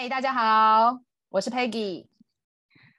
[0.00, 2.06] 嗨，大家好，我是 Peggy。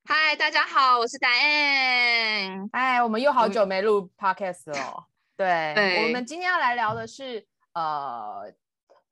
[0.04, 2.68] 嗨，大家好，我是 Diane。
[2.74, 5.08] 哎，我们又好久没录 Podcast 了。
[5.38, 8.54] 对， 对，我们今天要来聊的是呃，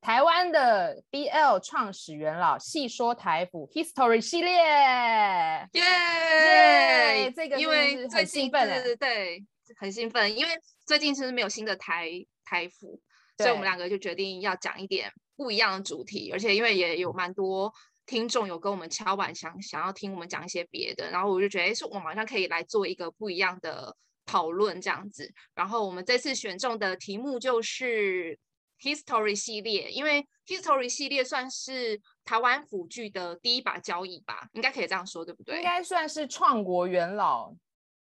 [0.01, 4.51] 台湾的 BL 创始元老细说台服 History 系列。
[4.51, 9.45] 耶耶，这个因为很兴奋，对，
[9.79, 10.51] 很兴奋，因为
[10.85, 12.09] 最近其实没有新的台
[12.43, 12.99] 台服，
[13.37, 15.09] 所以我们两个就决定要讲一点。
[15.37, 17.73] 不一样的主题，而且因为也有蛮多
[18.05, 23.95] 听众有跟我们敲碗，想想要听我们讲一些别的，然后我就觉得，哎，是我们好像可以来做一个不一样的
[24.25, 25.31] 讨论这样子。
[25.53, 28.37] 然后我们这次选中的题目就是
[28.81, 35.57] History 系列，因为 History 系列算是台湾腐剧的第一把交椅吧，应该可以这样说，对不对？
[35.57, 37.53] 应该算是创国元老。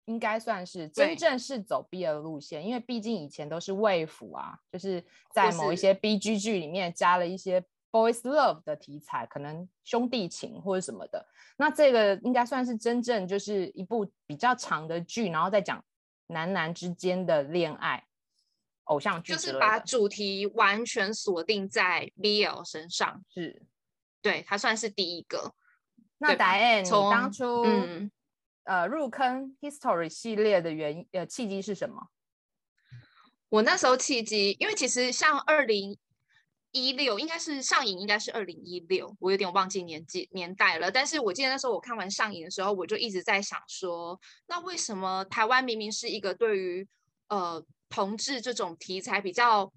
[0.09, 11.23] 应该算是真正是走 BL 路线，因为毕竟以前都是卫腐啊，就是在某一些 BG 剧里面加了一些 boys love 的题材，可能兄弟情或者什么的。
[11.57, 15.85] 那这个应该算是真正就是一部比较长的剧，然后再讲
[16.25, 18.03] 男男之间的恋爱
[18.85, 23.23] 偶像剧，就是把主题完全锁定在 BL 身上。
[23.31, 23.61] 是，
[24.23, 25.53] 对，他算是第一个。
[26.17, 28.09] 那 Diane，你当初嗯。
[28.69, 32.09] 呃，入坑 History 系列的原因呃契机是什么？
[33.49, 35.97] 我那时候契机，因为其实像二零
[36.71, 40.91] 一六应该是上映，应该是二零一六，我有点忘记年纪年代了。
[40.91, 46.87] 但是我记得那时候我看完上映的时候，我就一直在想说，那为什么台湾明明是一个对于
[47.29, 49.73] 呃同志这种题材比较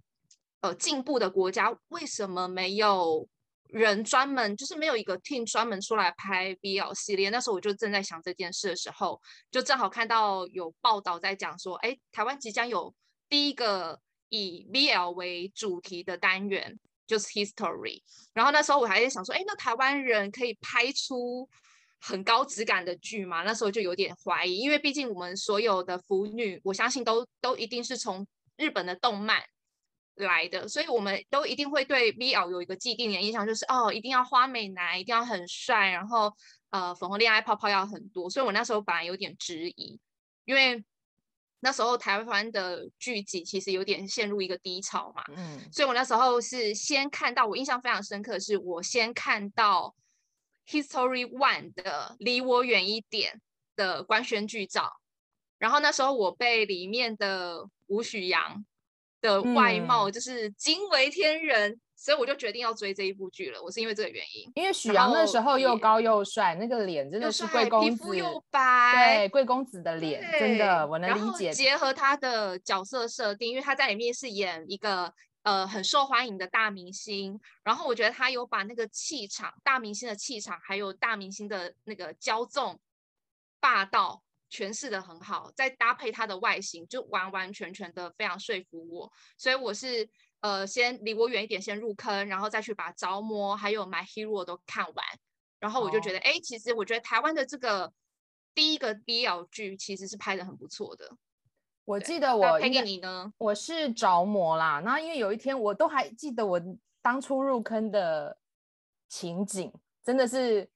[0.61, 3.27] 呃进步的国家，为什么没有？
[3.73, 9.19] 人专门就是没有一个 team 专门出来拍 BL 系列，那时候我就正在想这件事的时候，
[9.51, 12.95] 就正好看到有报道在讲说，哎，台湾即将有
[13.31, 18.03] 第一个以 BL 为主题的单元，就是 History。
[18.35, 21.49] 然后那时候我还在想说，哎，那台湾人可以拍出
[21.99, 23.43] 很高质感的剧吗？
[23.43, 28.27] 那时候就有点怀疑，因为毕竟我们所有的腐女，我相信都都一定是从
[28.59, 29.43] 日本的动漫。
[30.17, 36.31] 来的，所以我们都一定会对 BL 有一个既定的印象，就是哦，一定要花美男，一定要很帅，然后
[36.71, 38.29] 呃，粉红恋爱泡泡要很多。
[38.29, 39.99] 所以我那时候本来有点质疑，
[40.45, 40.85] 因为
[41.61, 45.25] 那时候台湾的剧集其实有点陷入一个低潮嘛。
[45.35, 49.95] 嗯，所以我那时候是先看到，我印象非常深刻的是，我先看到
[50.69, 53.41] History One 的离我远一点
[53.75, 54.93] 的官宣剧照，
[55.59, 58.67] 然后那时候我被里面的吴许阳。
[59.23, 63.63] 的外貌就是惊为天人，嗯，所以我就决定要追这一部剧了。
[63.63, 71.53] 我是因为这个原因，因为许阳那时候又高又帅，那个脸真的是贵公子，皮肤又白，对，贵公子的脸，真的我能理解。
[71.53, 82.81] 结合他的角色设定，因为他在里面是演一个呃很受欢迎的大明星，然后我觉得他有把那个气场，大明星的气场，还有大明星的那个骄纵
[83.61, 84.23] 霸道。
[84.53, 89.11] 诠释的很好，再搭配它的外形，就完完全全的非常说服我。
[89.39, 90.07] 所以我是
[90.41, 95.05] 呃先离我远一点，先入坑，然后再去把着魔还有 My Hero 都看完。
[95.59, 97.91] 然后我就觉得，哎、哦，其实我觉得台湾的这个
[98.55, 101.17] 第一个 BL 剧其实是拍的很不错的。
[101.87, 104.83] 我记得我配给你呢，我是着魔啦。
[104.85, 106.61] 那因为有一天我都还记得我
[107.01, 108.37] 当初入坑的
[109.09, 109.73] 情景，
[110.05, 110.69] 真的是。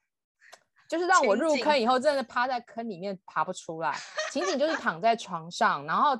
[0.89, 3.95] 就是让我入坑以后，真的趴在坑里面爬不出来。
[4.31, 6.19] 情景就是躺在床上，然后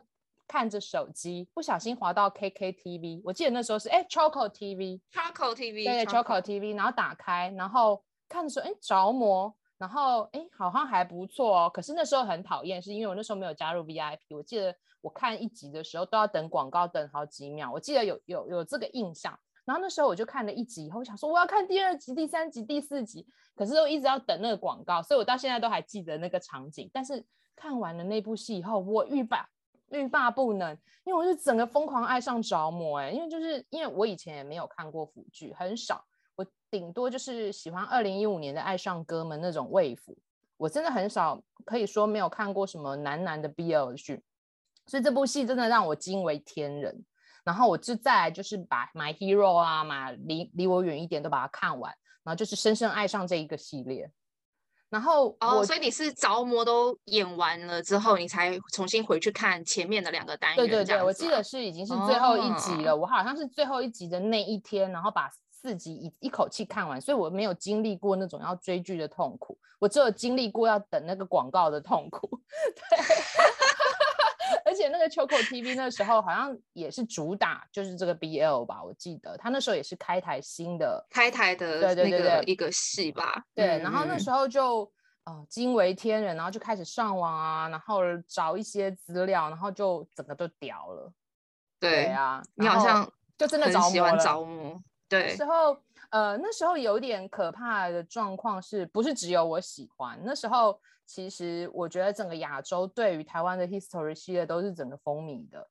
[0.49, 3.21] 看着手机，不小心滑到 KKTV。
[3.25, 6.77] 我记得那时候是哎，Choco TV，Choco TV，对，Choco TV。
[6.77, 11.71] 然后打开，然后看的时候，哎，着魔，然后哎，好像还不错哦。
[11.71, 14.19] 可是那时候很讨厌，是因为我那时候没有加入 VIP。
[14.31, 17.71] 我记得我看一集的时候都要等广告，等好几秒。
[17.73, 19.39] 我记得有有有这个印象。
[19.67, 26.89] 然后那时候我就看了一集以后，想说我要看第二集、第三集、第四集，可是都一直要等那个广告，所以我到现在都还记得那个场景。
[26.93, 27.23] 但是
[27.57, 29.45] 看完了那部戏以后，我欲罢
[29.91, 30.73] 欲罢不能，
[31.05, 36.05] 因为我是整个疯狂爱上着魔哎，因为就是因为我以前也没有看过腐剧，很少，
[36.37, 40.17] 我顶多就是喜欢二零一五年的《爱上哥们》那种卫腐，
[40.57, 44.23] 我真的很少可以说没有看过什么男男的 BL 剧，
[44.87, 47.05] 所以这部戏真的让我惊为天人。
[47.47, 51.95] 然后我就再来就是把 My Hero 啊，嘛离离我远一点都把它看完，
[52.25, 54.11] 然后就是深深爱上这一个系列。
[54.91, 60.57] 然后哦，所以你是着魔都演完了之后，你才重新回去看前面的两个单元。
[60.57, 72.41] 对对对，我记得是已经是最后一集了，哦，我好像是最后一集的那一天，然后把四集一一口气看完，所以我没有经历过那种要追剧的痛苦，我只有经历过要等那个广告的痛苦。
[72.91, 72.99] 对。
[74.65, 83.43] 而且且那个秋口 TV 那时候好像也是主打就是这个 BL 吧，我记得他那时候也是开台新的开台的对对对对一个戏吧。
[83.55, 84.91] 对，然后那时候就
[85.25, 91.13] 呃惊为天人，然后就开始上网啊，然后找一些资料，然后就整个都屌了。
[91.81, 94.81] 对，对啊，你好像就真的着喜欢着魔。
[95.09, 95.77] 对，那时候
[96.11, 100.21] 呃那时候有点可怕的状况是不是只有我喜欢？
[100.25, 100.81] 那时候。
[101.09, 105.65] 其实我觉得整个亚洲对于台湾的 History 系列都是整个风靡的，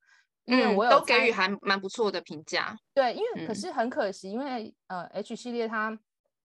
[0.46, 2.74] 因为我有、嗯、都给予还蛮不错的评价。
[2.94, 6.00] 对，因为可是很可惜，嗯、因为呃 H 系列它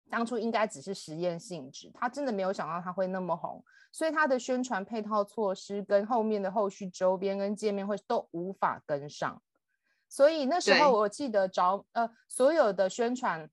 [0.09, 9.39] 当初应该只是实验性质，它真的没有想到它会那么红，所以它的宣传配套措施跟后面的后续周边跟界面会都无法跟上，
[10.09, 13.47] 所以那时候我记得找呃所有的宣传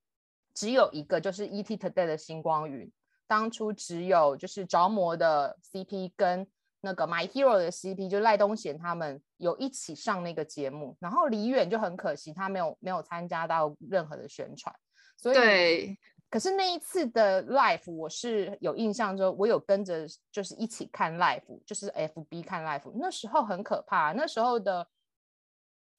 [0.56, 2.90] 只有一个，就是 ET Today 的星光云。
[3.28, 6.46] 当初只有就是着魔的 CP 跟
[6.80, 14.74] 那个 My Hero 的 CP，就赖东贤他们有一起上那个节目，然后李远就很可惜，他没有没有参加到任何的宣传。
[15.16, 15.98] 所以，对。
[16.28, 24.88] 可是那一次的 Live 我是有印象，就我有跟着就是一起看 Live，就是 FB 看 Live，那时候很可怕，那时候的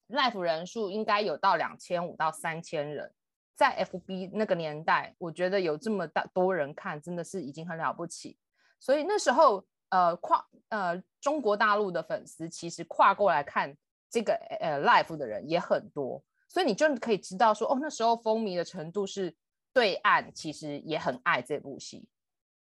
[0.09, 3.12] Live 人数应该有到两千五到三千人。
[3.57, 8.38] 在 FB 那个年代，我觉得有这么大多人看，真的是已经很了不起。
[8.80, 13.75] 所以那时候，呃，跨呃中国大陆的粉丝其实跨过来看
[14.12, 19.36] 这个呃 Life 的人也很多，所以你就可以知道说，哦，那时候风靡的程度是
[19.74, 22.07] 对岸其实也很爱这部戏。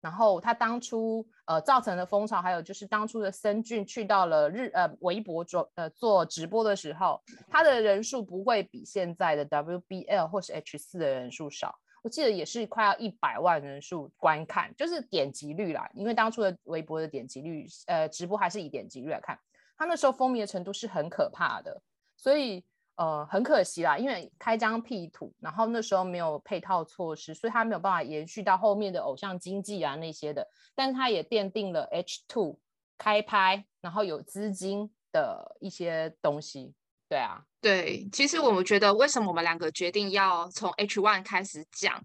[0.01, 11.77] 然后他当初呃造成的风潮，还有就是当初的森俊去到了日呃微博做呃做直播的时候，他的人数不会比现在的 WBL 或是 H 四的人数少。
[12.03, 15.87] 我记得也是快要一百万人数观看，就是点击率啦。
[15.93, 19.39] 因为当初的微博的点击率，呃直播还是以点击率来看，
[19.77, 21.81] 他那时候风靡的程度是很可怕的，
[22.17, 22.65] 所以。
[23.01, 30.47] 呃，很可惜啦，因为开张辟土，然后那时候没有配套措施，所以他没有办法延续到后面的偶像经济啊那些的。
[30.75, 32.59] 但是他也奠定了 H two
[32.99, 36.75] 开拍，然后有资金的一些东西。
[37.09, 41.99] 对啊，对，其实我们觉得，为什么我们两个决定要从 H one 开始讲？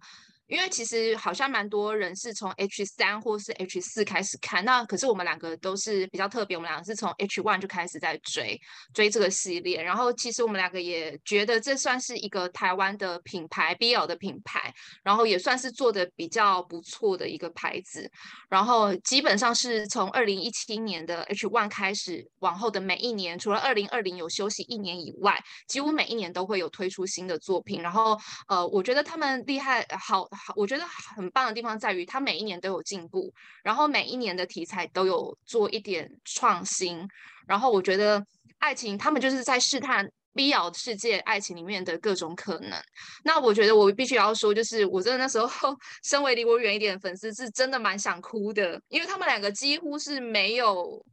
[0.49, 8.61] 因为其实好像蛮多人是从 H 三或是 H 四开始看，那可是我们两个都是比较特别，我们两个是从 H one 就开始在追
[8.95, 14.73] 追这个系列，然后其实我们两个也觉得这算是一个台湾的品牌 BL 的品牌，
[15.03, 18.09] 然后也算是做的比较不错的一个牌子，
[18.49, 28.17] 然后基本上是从二零一七年的 H one 开始，往后的每一年，除了二零二零有休息一年以外，几乎每一年都会有推出新的作品，然后
[28.47, 30.25] 呃，我觉得他们厉害好。
[30.37, 30.85] 好，我觉得
[31.17, 37.09] 很棒的地方在于，它每一年都有进步，然后每一年的题材都有做一点创新，
[37.47, 38.25] 然后我觉得
[38.59, 42.73] 爱情他们就是在试探 BL 世界爱情里面的各种可能。
[43.25, 51.05] 那我觉得我必须要说，就是我真的那时候 身为离我远一点的粉丝，是真的蛮想哭的，因为他们两个几乎是没有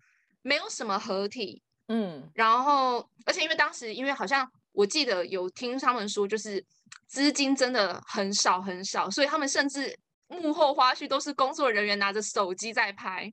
[0.41, 6.63] 没有什么合体，嗯，然后而且因为当时因为好像我记得有听他们说，就是。
[7.07, 13.31] 资金真的很少很少，所以他们甚至幕后花絮都是工作人员拿着手机在拍。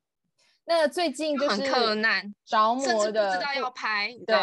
[0.67, 4.15] 那最近就是很克难着魔的，甚至不知道要拍。
[4.27, 4.37] 对，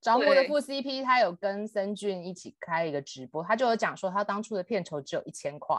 [0.00, 5.74] 着魔的副 CP 他有跟森俊一起开一个直播，他就有讲说他当初的片酬只有一千块，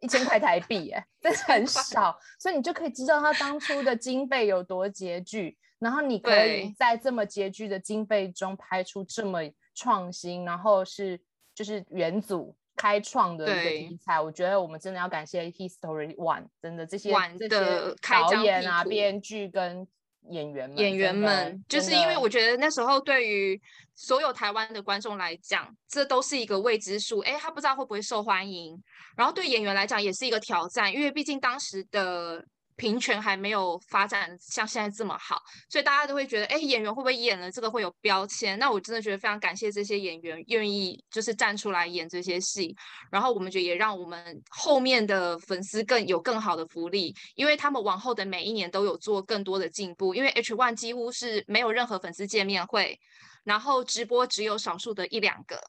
[0.00, 5.56] 一千块台币， 哎，这很少，所以你就可以知道他当初的经费有多拮据。
[5.78, 9.40] 然后你可以在这么拮据的经费中拍出这么
[9.74, 11.18] 创新，然后是。
[11.60, 19.86] 就是元祖开创的一个题材，我觉得我们真的要感谢 History One，真的这些这些导演啊、编剧跟
[20.30, 23.60] 演员们，演员们，就是因为我觉得那时候对于
[23.94, 28.82] 所有台湾的观众来讲，这都是一个未知数，哎，他不知道会不会受欢迎，
[29.18, 32.42] 然后对演员来讲也是一个挑战，因为毕竟当时的。
[32.80, 35.36] 平权还没有发展像现在这么好，
[35.68, 38.58] 所以大家都会觉得，哎，演员会不会演了这个会有标签？
[38.58, 42.74] 那我真的觉得非常感谢这些演员愿意就是站出来演这些戏，
[43.10, 52.98] 然后我们觉得也让我们后面的粉丝更有更好的福利，因为他们往后的每一年都有做更多的进步，因为 H One 几乎是没有任何粉丝见面会，
[53.44, 55.60] 然后直播只有少数的一两个。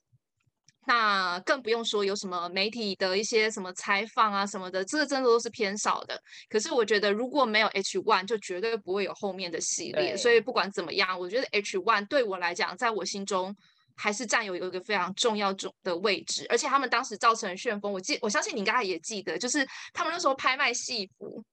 [0.86, 6.20] 那更不用说有什么媒体的一些什么采访啊什么的，这个真的都是偏少的。
[6.50, 10.18] 可是我觉得如果没有 H One，就绝对不会有后面的系列。
[10.18, 13.56] 所以不管怎么样，我觉得 H One 对我来讲，在我心中
[13.96, 16.48] 还是占有有一个非常重要重的位置。
[16.50, 21.44] 而且他们当时造成旋风，我记我相信你应该也记得，就是他们那时候拍卖戏服，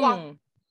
[0.00, 0.16] 哇，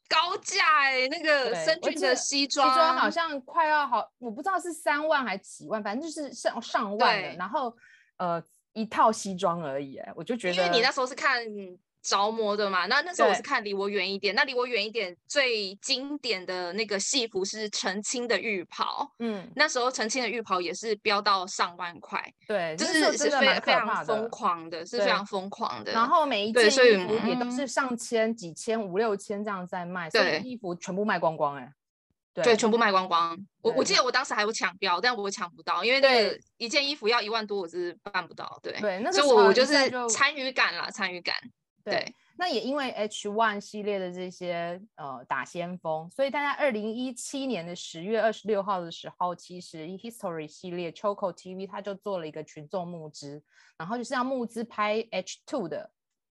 [0.10, 7.36] 高价哎、欸，那个森俊的西装，西装好像快要好，我不知道是三万还是几万，反正就是上上万的。
[7.36, 7.76] 然后
[8.18, 8.44] 呃，
[8.74, 11.44] 一套西装而已，哎，我就觉得，因为你那时候是看。
[12.04, 25.92] 着魔的嘛，那那时候我是看离我远一点，那离我远一点最经典的那个戏服是澄清的浴袍，嗯，那时候澄清的浴袍也是飙到上万块，对，就是是非非常疯狂的，是非常疯狂的。
[25.92, 31.70] 然后每一件衣服也都是上千、几千、五六千这样在卖，所以衣服全部卖光光，哎，
[32.44, 33.38] 对，全部卖光光。
[33.62, 39.74] 我我记得我当时还有抢标，但我抢不到，因为那个一件衣服要一万多，我是办不到，对，对，所以我就是
[40.10, 41.36] 参与感啦，参与感。
[41.84, 53.41] 对，那也因为 H One 系列的这些呃打先锋，所以大家二零一七年的十月二十六号的时候，其实 History 系列 Choco TV 它就做了一个群众募资，
[53.77, 55.89] 然后就是要募资拍 H Two 的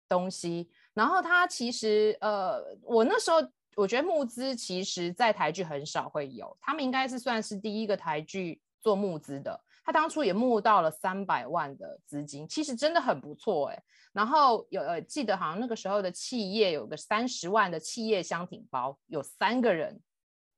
[0.08, 0.70] 东西。
[0.94, 3.36] 然后它其实呃，我那时候
[3.76, 9.58] 我觉得募资其实在台剧很少会有，他们应该是算是第一个台剧做募资的。
[9.84, 13.82] 他当初也募到了三百万的资金，其实真的很不错哎。
[14.12, 20.00] 然后有呃，记得好像那个时候的企业有个三十万的企业箱挺包，有三个人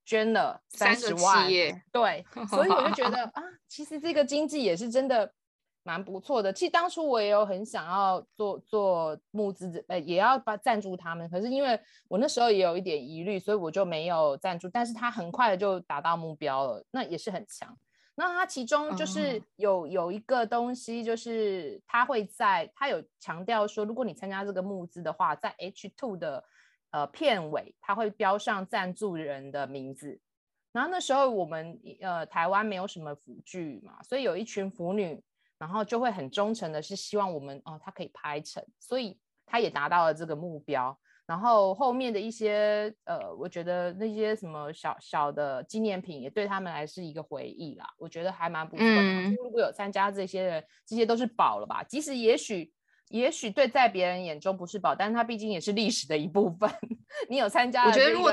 [0.05, 1.49] 捐了三十万，
[1.91, 5.33] 对， 所以我就觉得啊，其实这个经济也是真的
[5.85, 6.53] 蛮不错的。
[6.53, 14.69] 其实当初我也有很想要做做募资，呃，也要把赞助他们，可是因为我那时候也有一点疑虑，所以我就没有赞助。
[14.69, 17.79] 但是他很快的就达到目标了，那也是很强。
[18.17, 26.45] 那它其中就是有有一个东西，就是他会在他有强调说，如果你参加这个募资的话，在 H two 的
[26.93, 30.21] 呃片尾，他会标上赞助人的名字。
[30.73, 35.21] 然后那时候我们呃台湾没有什么辅具嘛，所以有一群腐女，
[35.65, 40.95] 然后就会很忠诚的是希望我们哦，他可以拍成，所以他也达到了这个目标。
[41.25, 48.93] 然后后面的一些呃，我觉得那些什么小小的纪念品也对他们来是一个回忆啦，我觉得还蛮不错的。
[48.93, 51.83] 嗯、如果有参加这些人，这些都是宝了吧？
[51.83, 52.71] 即使也许
[53.09, 56.71] 也许对在别人眼中不是宝，但是它毕竟也是历史的一部分。
[57.31, 58.05] 你有参加、这个？
[58.05, 58.31] 我觉得如果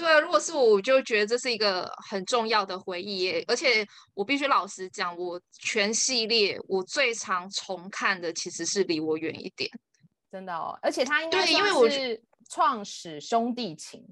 [0.00, 3.44] 对啊，如果是我，我就觉得这是一个很重要的回忆耶。
[3.46, 9.70] 而且我必须老实讲，我全系列我最常重看的其实是离我远一点。
[10.32, 14.06] 真的哦，而且他应该是创始兄弟情，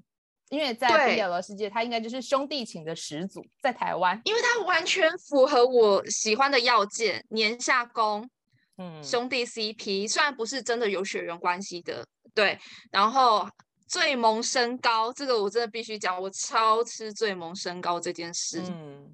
[0.49, 8.29] 因为在 BL 的世界，他应该就是兄弟情的始祖，在台湾，因为他完全符合我喜欢的要件，年下攻，
[8.77, 12.59] 嗯，兄弟 CP，虽然不是真的有血缘关系的，对，
[12.91, 13.47] 然后
[13.89, 19.13] 最萌身高，这个我真的必须讲，我超吃最萌身高这件事，嗯，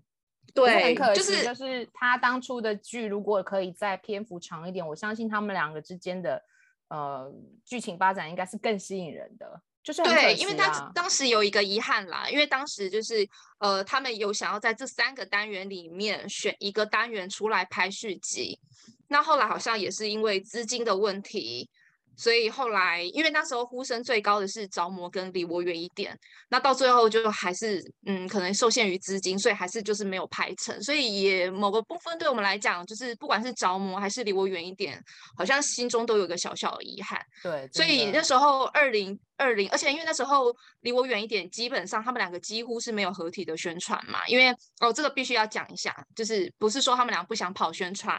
[0.53, 6.43] 对，很可惜，就是就是他当初的剧如果可以再篇幅长一点，我相信他们两个之间的。
[6.87, 7.33] 呃，
[7.65, 13.27] 剧情发展应该是更吸引人的，就是、啊、对，因为他当时有一个遗憾啦，因为当时就是
[13.57, 18.59] 呃，他们有想要在这三个单元里面选一个单元出来拍续集，
[19.07, 21.71] 那后来好像也是因为资金的问题。
[22.17, 26.17] 所以后来，因为那时候呼声最高的是着魔跟离我远一点，
[26.49, 30.81] 那到最后就还是嗯，可能受限于资金，所以还是就是没有拍成。
[30.81, 35.01] 所以也某个部分对我们来讲，就是不管是着魔还是离我远一点，
[35.37, 37.21] 好像心中都有个小小的遗憾。
[37.43, 44.19] 对，所以那时候二零二零，而且因为那时候离我远一点，基本上他们两个几乎是没有合体的宣传嘛。
[44.27, 48.17] 因为哦，这个必须要讲一下，就是不是说他们俩不想跑宣传，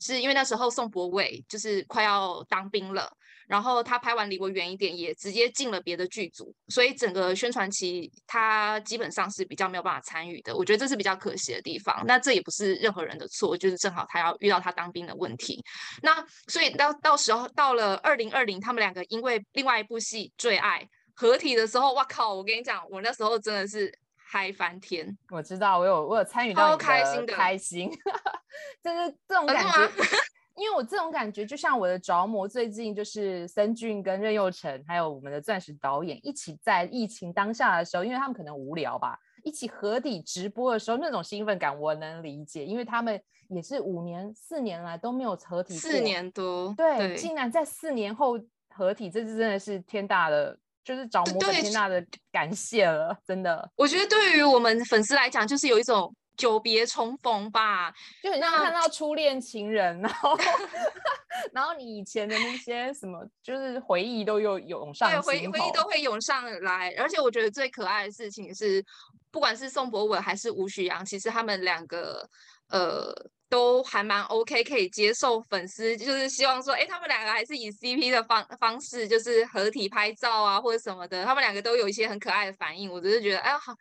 [0.00, 3.08] 是因为那时候宋博伟就是快要当兵了。
[3.46, 10.56] 然后他拍完离我远一点，也直接进了别的剧组，所以整个宣传期他基本上是比较没有办法参与的。
[10.56, 12.02] 我觉得这是比较可惜的地方。
[12.06, 15.62] 那这也不是任何人的错，就是正好他要遇到他当兵的问题。
[16.02, 20.80] 那所以到到时候到了二零二零，他们两个因为另外一部戏《最爱》
[21.14, 22.34] 合体的时候，哇靠！
[22.34, 25.16] 我跟你讲，我那时候真的是嗨翻天。
[25.30, 27.88] 我知道，我有我有参与到，超开心的，开心，
[28.82, 29.90] 就是这种感觉。
[30.56, 43.20] 因为我这种感觉，就像我的着魔，最近就是森俊跟任佑成，还有我们的钻石导演一起在疫情当下的时候，因为他们可能无聊吧，一起合体直播的时候，那种兴奋感我能理解，因为他们
[43.50, 53.70] 也是五年、四年来都没有合体，四年多，对，对竟然在四年后合体，这次真的是天大的，就是着魔的天大的感谢了，真的。
[53.76, 56.14] 我觉得对于我们粉丝来讲，就是有一种。
[56.36, 60.36] 久别重逢吧，就很像看到初恋情人，然后
[61.52, 66.94] 然后你以前的那些什么，就是回忆都又涌上，对，回回忆都会涌上来。
[66.98, 68.84] 而且我觉得最可爱的事情是，
[69.30, 72.28] 不管是宋博文还是吴许阳，其实他们两个
[72.68, 73.12] 呃
[73.48, 83.72] 都还蛮 OK，可以接受粉丝，就是希望说，哎，他们两个还是以 CP 的方方式，就是合体拍照啊，或者什么的，他们两个都有一些很可爱的反应，我只是觉得，哎呀，好，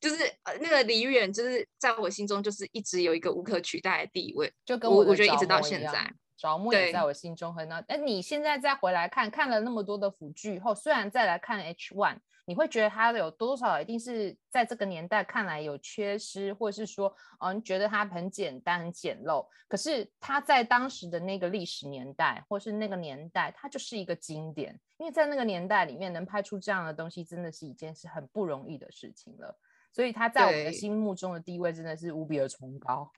[0.00, 12.18] 就是呃，那个李宇远，就是在我心中就是一直有一个无可取代的地位，就跟我，我觉得一直到现在，着魔也在我心中很那，那，你现在再回来看看了那么多的腐剧后，虽然再来看 H One。
[12.48, 19.46] 你会觉得它有多少一定是在这个年代看来有缺失，或者是说，嗯、觉得它很简单、很简陋。
[19.68, 24.74] 可是它在当时的那个历史年代，或是那个年代，它就是一个经典。
[24.96, 29.54] 因为在那个年代里面，能拍出这样的东西，真的是一件是很不容易的事情了。
[29.92, 33.10] 所以他在我们的心目中的地位真的是无比的崇高。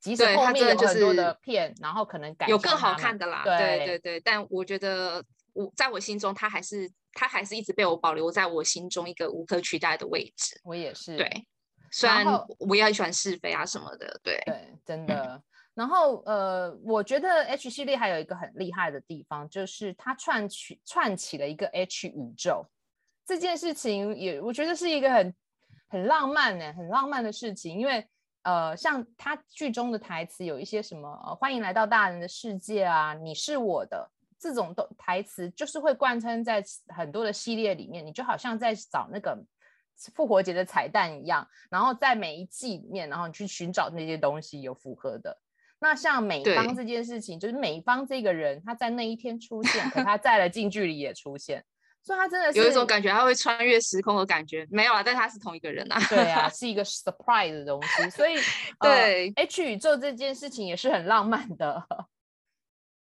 [0.00, 3.42] 即使后面有很多的片，然后可能改有更好看的啦。
[3.44, 6.90] 对对对，对，但我觉得我在我心中，他还是。
[7.18, 10.60] 他还是一直被我保留在我心中一个无可取代的位置。
[10.64, 11.16] 我也是。
[11.16, 11.46] 对，
[11.90, 12.26] 虽然
[12.58, 14.20] 我也很喜欢是非啊什么的。
[14.22, 15.14] 对对，真的。
[15.24, 15.42] 嗯、
[15.72, 22.66] 然后呃，我觉得 H 系列还有一个很厉害的地方，就是它串起串起了一个 H 宇宙。
[23.24, 25.34] 这件事情也我觉得是一个很
[25.88, 27.78] 很浪漫呢，很浪漫的事情。
[27.78, 28.06] 因为
[28.42, 34.10] 呃，像他剧中的台词有一些什么、呃，欢迎来到大人的世界啊，你是我的。
[34.38, 39.36] 这种都台词就是会贯穿在很多的系列里面，你就好像在找那个
[40.14, 45.40] 复活节的彩蛋一样，然后在每一季里面，然后你去寻找那些东西有符合的。
[45.78, 51.64] 那像美方这件事情，就是美方这个人他在那一天出现，可他在了近距离也出现，
[52.06, 54.64] 所以他真的是有一种感觉他会穿越时空的感觉。
[54.70, 56.00] 没有啊，但他是同一个人啊。
[56.08, 58.08] 对啊， 是一个 surprise 的东西。
[58.10, 58.36] 所以
[58.78, 61.84] 对、呃、H 宇宙这件事情也是很浪漫的。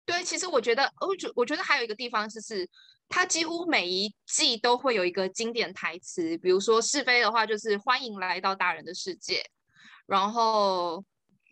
[0.07, 2.67] 对，其实我觉得，我觉我觉得还有一个地方就是，
[3.11, 9.45] 它几乎每一季都会有一个经典台词，比如说是非的话就是欢迎来到大人的世界，
[10.07, 11.05] 然后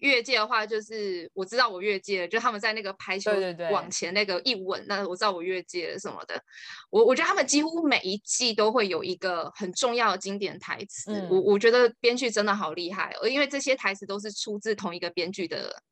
[0.03, 3.31] 越界的话就是我知道我越界了，就他们在那个排球
[3.71, 6.43] 往前那个一吻，那我知道我越界了什么的。
[6.91, 15.83] 我我觉得他们几乎每一季都会有一个很重要的经典台词，嗯、我我觉得编剧真的好厉害，因为这些台词都是出自同一个编剧的。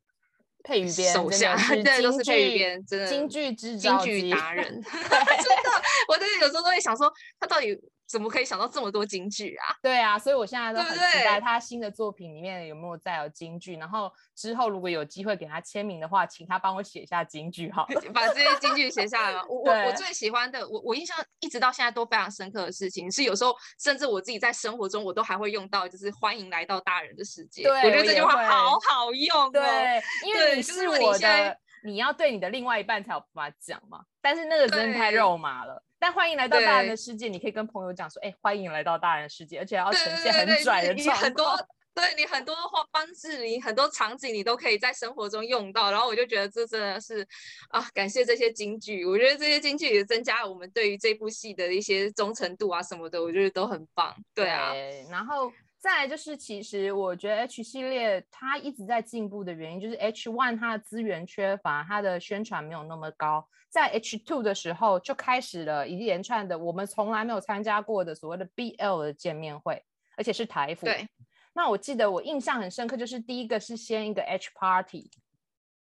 [0.62, 5.70] 配语编手下，对，都是配语编，真的京剧之京剧达人， 真的，
[6.06, 7.74] 我真的有时候都会想说，他到底。
[8.10, 9.76] 怎么可以想到这么多京剧啊？
[9.80, 13.76] 对啊，所以我现在都很期待他新的作品里面有没有再有京剧。
[13.76, 19.44] 然后之后如果有机会给他签名的话，请他帮我写下京剧好了，把这些京剧写下来嘛。
[19.48, 27.62] 我我我最喜欢的，我我印象一直到现在都非常深刻的事情，是有时候甚至我自己在生活中我都还会用到，就是欢迎来到大人的世界。
[27.62, 29.50] 对，我觉得这句话好好用哦。
[29.52, 34.00] 对，因为你是我的，你要对你的另外一半才有办法讲嘛。
[34.20, 35.80] 但是那个真的太肉麻了。
[36.00, 41.20] 但欢迎来到大人的世界，你可以跟朋友讲说，哎，欢迎来到大人的世界，而且要呈现很拽的状况。
[41.20, 42.56] 你很多，对你很多
[42.90, 45.90] 方式，你很多场景，你都可以在生活中用到。
[45.92, 47.24] 然后我就觉得这真的是
[47.68, 49.04] 啊，感谢这些金句。
[49.04, 54.16] 我觉得这些金句也增加了我们对于这部戏的一些忠诚度啊什么的，我觉得都很棒。
[54.34, 55.52] 对啊，对，然后。
[55.80, 63.48] 再来就是，其实我觉得 H 系列它一直在进步的原因，就是 H one 它的资源缺乏，它的宣传没有那么高。
[63.70, 69.82] 在 H two 的时候，就开始了一连串的我们从来没有参加过的所谓的 BL 的见面会，
[70.18, 70.84] 而且是台服。
[70.84, 71.08] 对。
[71.54, 75.10] 那我记得我印象很深刻，就是第一个是先一个 H party，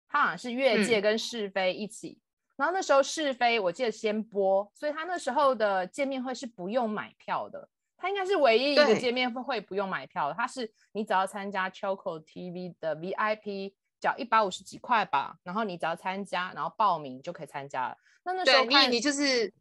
[0.08, 2.20] 它好像是越界跟是非一起，嗯、
[2.56, 7.68] 然后那时候是非我记得先播，所以他那时候的见面会是不用买票的。
[7.96, 17.96] 它应该是唯一一个见面会不用买票的，它是你只要参加 Choco TV 的 VIP，缴一百五十几块吧，然后你只要参加，然后报名就可以参加了。
[18.24, 19.52] 那那时候你你就是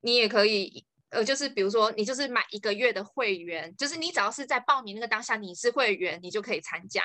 [0.00, 7.02] 你也可以，呃，就是比如说你就是买一个月的会员，就是你只要是在报名那个当下你是会员，你就可以参加。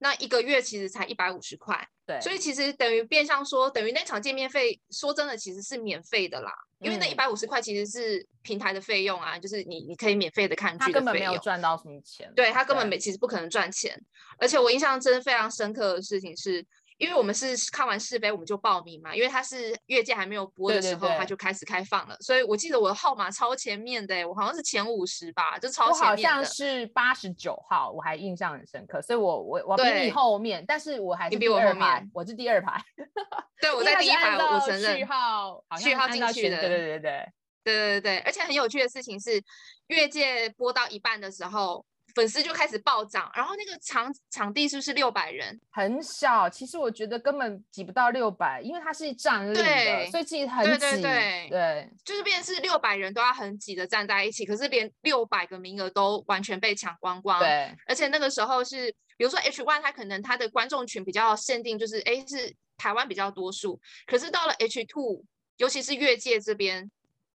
[0.00, 6.52] 那一个月其实才一百五十块，对，所以其实等于变相说，等于那场见面费，说真的其实是免费的啦。
[6.80, 13.94] 因为那一百五十块其实是平台的费用啊，嗯、就是你你可以免费的看剧的费用，他根本没有赚到什么钱，对，他根本没其实不可能赚钱，
[14.38, 16.66] 而且我印象真的非常深刻的事情是。
[17.00, 26.28] 因为我们是看完世杯我们就报名嘛，因为它是越界还没有播的时候，它就开始开放了，所以我记得我的号码超前面的、我好像是前五十吧，就超前面的。
[26.28, 32.78] 好像是八十九号，我还印象很深刻，所以我我我比你后面，但是我还是你比我后面，我是第二排。
[33.62, 34.98] 对，我在第一排，我承认。
[34.98, 36.60] 序号，序号进去的。
[36.60, 37.32] 对对对对对
[37.64, 39.42] 对对对，而且很有趣的事情是，
[39.86, 45.58] 越界播到一半的时候，粉丝就开始暴涨，然后那个场场地是不是六百人？
[45.70, 50.70] 很小，其实我觉得根本挤不到六百，因为它是站立的，所以其实很挤。
[50.78, 57.38] 对对对，对就是变成是六百人都要很挤的站在一起，可是连六百个名额都完全被抢光光。
[57.38, 65.24] 对，而且那个时候是比如说 H One，它可能它的观众群比较限定，就是哎是台湾比较多数，可是到了 H Two，
[65.58, 66.90] 尤其是越界这边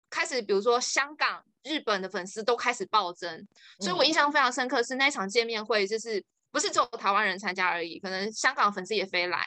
[0.09, 3.47] 开始，比如说香港、日本的粉丝都开始暴增，
[3.79, 9.47] 所以我印象非常深刻是那场见面会，就是不是只有台湾人参加而已，可能香港粉丝也飞来。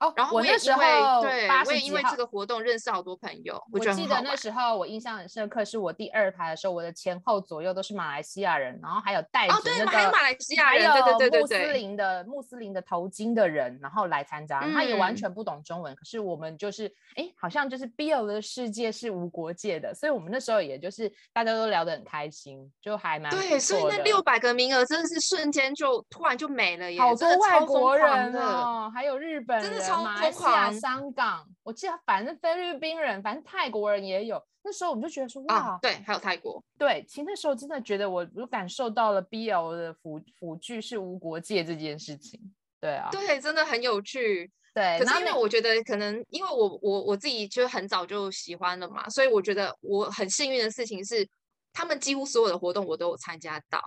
[0.00, 0.80] 哦，然后我那时候
[1.22, 3.54] 对，我也因为这个活动认识好多朋友。
[3.70, 30.72] 我，我记得那时候我印象很深刻，是我第二排的时候，我的前后左右都是马来西亚人，然后还有带着那个，哦、对，还有马来西亚人，还有对对对穆斯林的穆斯林的头巾的人，然后来参加，他也完全不懂中文，嗯、可是我们就是哎，好像就是 BL 的世界是无国界的，所以我们那时候也就是大家都聊得很开心，就还蛮对，所以那六百个名额真的是瞬间就突然就没了耶，好多外国人哦，还有日本人，真的超马来西亚。
[30.72, 34.42] 香港，我记得反正菲律宾人，反正泰国人也有。
[34.62, 42.38] 那时候我们就觉得说，哇，啊、对，还有泰国，对，其实那时候真的觉得我，我感受到了 BL 的辅辅剧是无国界这件事情。
[42.78, 44.50] 对啊，对，真的很有趣。
[44.74, 51.26] 对，可是因为我觉得可能因为我我我自己就很早就喜欢了嘛，所以我觉得我很幸运的事情是，
[51.72, 53.80] 他们几乎所有的活动我都有参加到。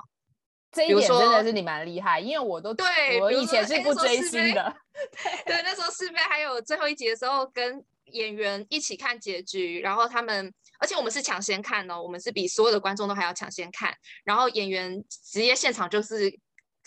[0.74, 4.76] 这一点真的是你蛮厉害，因为我都对，我以前是不追星的。
[5.46, 16.40] 对，那时候是非还有最后一集的时候，跟演员一起看结局，然后他们，而且我们是抢先看哦，我们是比所有的观众都还要抢先看，然后演员直接现场就是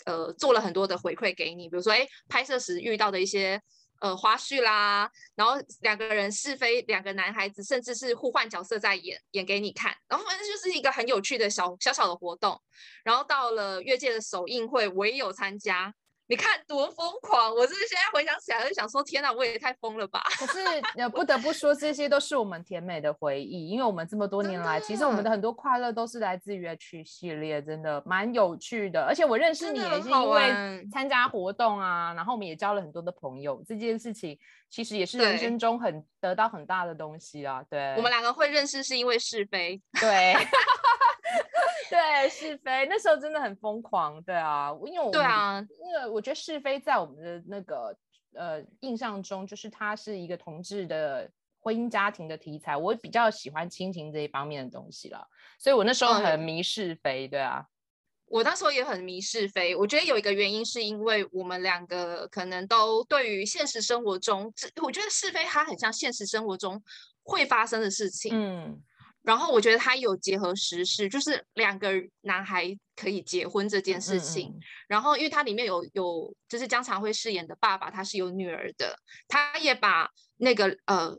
[0.05, 3.61] 呃做了很多的回馈给你，比如说哎拍摄时遇到的一些。
[3.99, 9.95] 呃，花絮啦，然后两个人是非，两个男孩子，甚至是互换角色在演，演给你看。
[10.07, 12.61] 然后反正就是一个很有趣的小小小的活动。
[13.03, 15.93] 然后到了越界的首映会，我也有参加。
[16.29, 17.55] 你看多疯狂！
[17.55, 20.21] 我是现在回想起来就想说，天哪，我也太疯了吧！
[20.37, 20.59] 可是
[20.95, 29.03] 也不得不说，这些都是我们甜美的回忆，因为我们这么多年来，其实我们的很多快乐都是来自于 H 系列，真的蛮有趣的。
[29.03, 34.37] 而且我认识你也是因为参加活动啊，然后我们也交了很多的朋友，这件事情
[34.69, 37.63] 其实也是人生中很得到很大的东西啊。
[37.69, 40.35] 对，我们两个会认识是因为是非，对。
[41.89, 47.97] 对是非，那时候真的很疯狂，对啊，因为我对啊，因为我觉得是非在我们的那个
[48.33, 57.65] 呃印象中，就是它是一个同志的婚姻家庭的题材，我比较喜欢亲情这一方面的东西了，所以我那时候很迷是非，嗯、对啊，
[58.27, 66.81] 我那时候也很迷是非，我觉得有一个原因是因为我们两个可能都对于现实生活中，我觉得是非它很像现实生活中
[67.23, 68.81] 会发生的事情，嗯。
[69.27, 74.47] 然后我觉得他有结合时事，就是两个男孩可以结婚这件事情。
[74.47, 81.13] 嗯嗯，然后因为它里面有有就是江常辉饰演的爸爸，他是有女儿的，他也把那个呃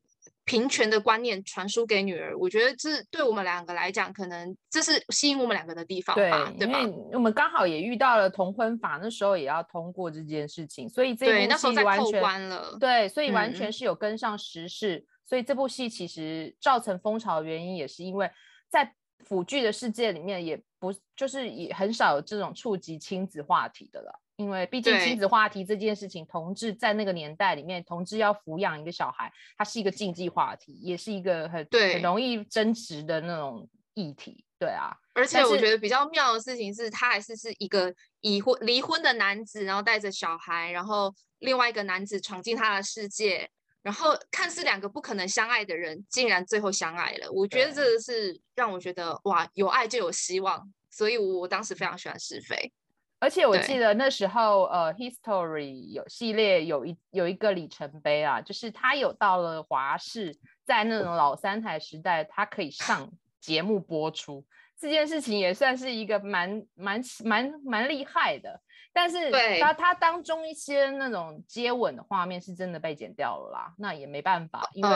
[0.46, 2.34] 平权的观念传输给女儿。
[2.38, 6.80] 我觉得这对我们两个来讲，可能这是吸引我们两个的地方吧，对，对吧？
[7.12, 14.96] 我们刚好也遇到了同婚法，那时候也要通过这件事情，所以这对那时候在完全关了，对，所以完全是有跟上时事。
[14.96, 18.30] 嗯所以这部戏其实造成风潮的原因，也是因为
[18.70, 18.94] 在
[19.26, 24.20] 腐剧的世界里面，也不就是也很少有这种触及亲子话题的了。
[24.36, 34.46] 因为毕竟亲子话题这件事情，同志在那个年代里面，同志要抚养一个小孩，它是一个禁忌话题，也是一个很很容易争执的那种议题。
[34.58, 43.50] 对啊，而且我觉得比较妙的事情是，他还是是一个已婚离婚的男子，然后带着小孩，然后另外一个男子闯进他的世界。
[43.88, 47.32] 然后看似两个不可能相爱的人，竟然最后相爱了。
[47.32, 50.70] 我觉得这个是让我觉得哇，有爱就有希望。
[50.90, 52.70] 所以我当时非常喜欢是非。
[53.18, 64.44] 而且我记得那时候，呃，History 有系列有一有一个里程碑啊，就是他有到了华视，在那种老三台时代，他可以上 节目播出。
[64.78, 68.60] 这件事情也算是一个蛮蛮蛮蛮厉害的。
[68.92, 74.90] 但是他他当中一些那种接吻的画面是真的被剪掉了啦，那也没办法，因为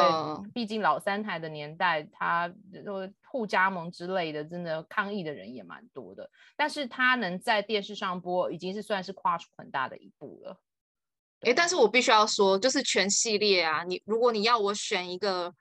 [0.52, 2.52] 毕竟老三台的年代，他
[2.85, 6.28] 说互加盟之类的，真的抗议的人也蛮多的。
[6.57, 10.61] 但是他能在电视上播，已经是算是跨出很大的一步了。
[11.42, 15.55] 哎，但是我必须要说，就是全系列啊，你如果你要我选一个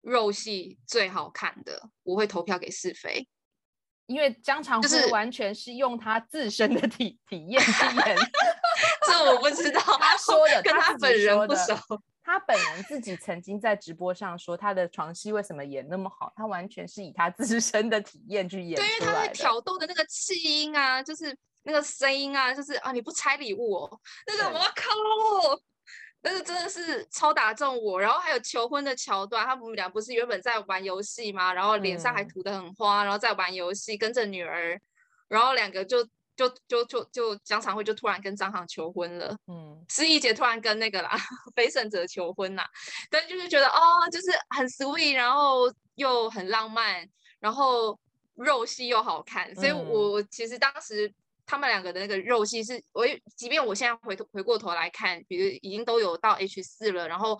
[0.00, 3.28] 肉戏最好看的，我会投票给是非。
[4.12, 8.16] 因为江长辉完全是用他自身的体、就是、体验去演，
[9.06, 9.80] 这我不知道。
[9.80, 11.74] 他说的， 跟他本人不熟。
[12.24, 16.32] 他本人自己曾经在直播上说，他的床戏为什么演那么好？
[16.36, 18.76] 他完全是以他自身的体验去演。
[18.76, 24.92] 对，因为他会挑逗的那个气音啊，就是那个声音啊，就是啊，你不拆礼物哦， 那个我靠。
[26.22, 31.52] 但是真的是超打中我，然后还有求婚的桥段，他们俩不是原本在玩游戏吗？
[31.52, 34.80] 然后脸上还涂得很花，嗯、然后在玩游戏，跟着女儿，
[35.26, 36.04] 然后两个就
[36.36, 41.10] 就就就就江长惠就突然跟张航求婚了，嗯，失忆姐突然跟那个啦，
[41.56, 42.64] 非胜者求婚啦，
[43.10, 43.80] 但就是觉得哦，
[44.10, 47.04] 就是很 sweet，然后又很浪漫，
[47.40, 47.98] 然后
[48.36, 51.12] 肉戏又好看，所以我我其实当时
[51.44, 53.04] 他们两个的那个肉戏是，我
[53.36, 57.38] 即便我现在回头回过头来看，比如已经都有到 H 四了，然后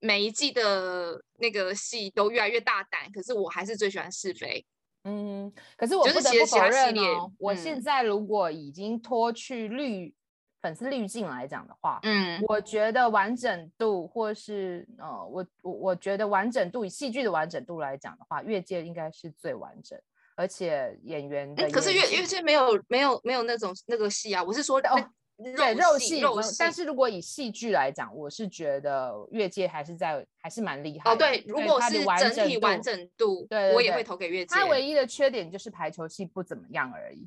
[0.00, 4.64] 每一季的那个戏都越来越大胆，可是我还是最喜欢是非。
[5.04, 10.14] 嗯，可是我不得不否认哦，我现在如果已经脱去滤、嗯、
[10.62, 20.00] 粉丝滤镜来讲的话，嗯，我觉得完整度或是呃，我我我觉得完整度以戏剧的完整度来讲的话，越界应该是最完整，
[20.34, 25.10] 而且演员的演、嗯，可是越越界没有没有没有那种那个戏啊，我是说哦。
[25.36, 31.10] 对肉戏，肉戏，但是如果以戏剧来讲，我是觉得越界还是在还是蛮厉害的。
[31.10, 34.54] 哦，对，如果是整体完整度，对，对，对，我也会投给越界。
[34.54, 37.26] 他唯一的缺点就是排球戏不怎么样而已。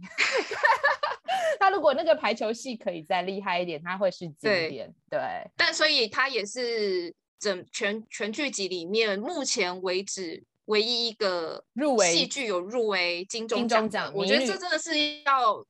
[1.59, 4.69] 他如果那个排球戏可以再厉害一点，他会是经典。
[5.09, 5.19] 对，对，
[5.57, 14.09] 但所以他也是整全全剧集里面目前为止唯一一个入围戏剧有入围金钟奖。
[14.15, 15.65] 我觉得这真的是要。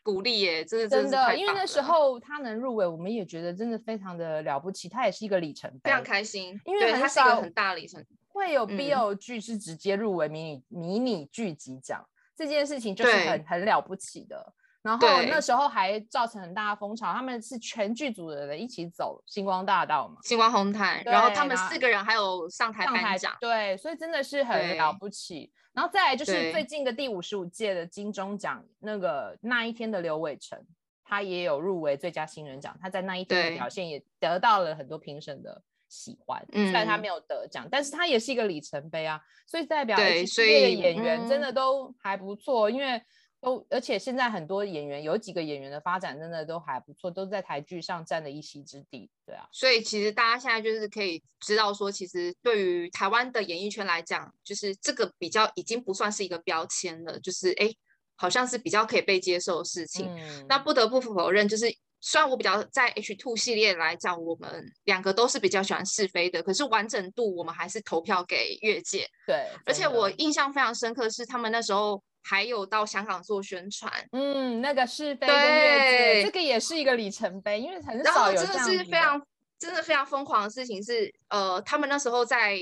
[0.00, 12.02] 鼓励耶，真的真的，因为那时候他能入围，我们也觉得真的非常的了不起，他也是一个里程碑，非常开心，因为他是一个很大的里程，会有 BL 剧是直接入围迷你、嗯、迷你剧集奖，
[12.34, 14.54] 这件事情就是很很了不起的。
[14.88, 25.52] 然后那时候还造成很大的风潮，他们是全剧组的人一起走星光大道嘛，星光红毯，然后他们四个人还有上台颁奖，对，所以真的是很了不起。
[25.74, 30.58] 然后再来就是最近的第五十五届的金钟奖，那个那一天的刘伟成，
[31.04, 36.42] 他也有入围最佳新人奖，他在那一天的表现也得到了很多评审的喜欢。
[36.50, 43.02] 虽然他没有得奖，但是他也是一个里程碑啊，所以代表这些的演员真的都还不错，因为。
[43.40, 49.46] 都，而且现在很多演员，有几个演员的发展真的都还不错，都在台剧上占了一席之地，对啊。
[49.52, 57.72] 所以其实大家现在就是可以知道说，其实对于台湾的演艺圈来讲，就是这个比较已经不算是一个标签了，就是哎，
[58.16, 60.12] 好像是比较可以被接受的事情。
[60.16, 60.44] 嗯。
[60.48, 69.06] 那不得不否认，就是虽然我比较在 H Two 系列来讲，我们两个都是比较喜欢是非的，可是完整度我们还是投票给越界。
[69.24, 69.46] 对。
[69.64, 72.02] 而且我印象非常深刻是他们那时候。
[72.28, 78.64] 还有到香港做宣传，嗯，那个是非跟越界，这个也是一个里程碑，因为很少有这样的。
[78.66, 79.26] 真的是非常，
[79.58, 82.58] 真的非常疯狂的事情是，呃，他们那时候在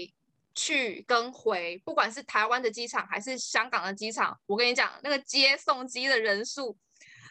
[0.55, 6.77] 去跟回，不管是台湾的机场还是香港的机场，我跟你讲，那个接送机的人数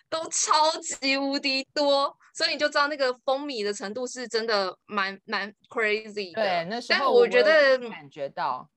[0.09, 6.41] 都超级无敌多，所以你就知道那个风靡的程度是真的蛮蛮 crazy 的。
[6.41, 8.69] 对，那时候我觉得感觉到，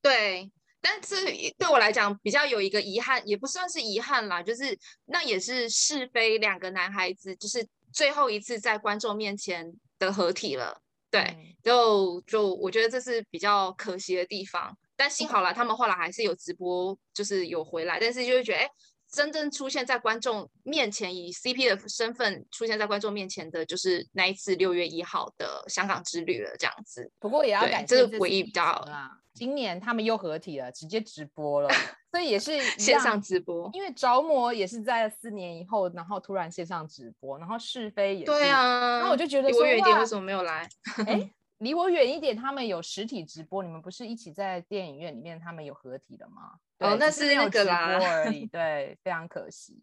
[0.00, 0.52] 对。
[0.82, 1.14] 但是
[1.56, 10.82] 对我来讲，比较有一个遗憾，也不算是遗憾啦，就是那也是是非两个男孩子，就是最后一次在观众面前的合体了。
[11.08, 14.76] 对，嗯、就就我觉得这是比较可惜的地方。
[14.96, 18.00] 但幸好啦，他们后来还是有直播，就是有回来。
[18.00, 18.68] 但是就会觉得，哎，
[19.12, 27.12] 真正出现在观众面前，以 CP 的身份出现在观众面前的，就是那一次六月一号的香港之旅了，这样子。
[27.20, 29.18] 不过也要感谢这是唯一比较啊。
[29.34, 31.68] 今年他们又合体了，直接直播了，
[32.12, 33.70] 所以也是线上直播。
[33.72, 38.26] 因为着魔也是在四年以后，然后突然线上直播，然后是非也是。
[38.26, 40.68] 对啊，那我就觉得离我远一点，为什么没有来？
[41.06, 41.30] 哎，
[41.62, 46.52] 离我远一点，他们有实体直播，你们不是一起在电影院里面，他们有合体的吗？
[46.80, 47.98] 哦，那是那个啦。
[48.52, 49.80] 对，非常可惜。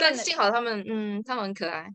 [0.00, 1.92] 但幸好他们，嗯，他们很可爱。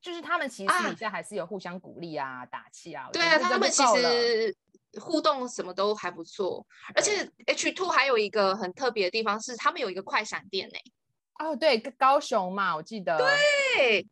[0.00, 3.10] 就是他们其实底下还是有互相鼓励啊、打气啊。
[3.12, 4.56] 对啊，他们其实。
[5.00, 10.74] 互动什么都还不错，而且 H Two 还有一个很特别的地方是，他们有一个快闪店呢。
[11.38, 13.16] 哦，对，高雄嘛，我记得。
[13.16, 14.04] 对，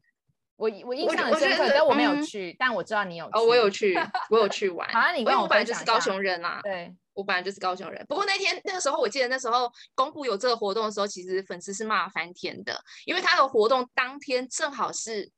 [0.59, 3.31] 我我印象很深刻，但我没有去，但我知道你有去。
[3.33, 3.97] 哦，我有去，
[4.29, 4.87] 我有去 玩。
[4.93, 6.61] 好像你跟我本来就是高雄人啊。
[6.63, 8.05] 对，我本来就是高雄人。
[8.09, 15.31] 不过那天那个时候，我记得那时候公布有这个活动的时候，其实粉丝是骂翻天的，因为他的活动当天正好是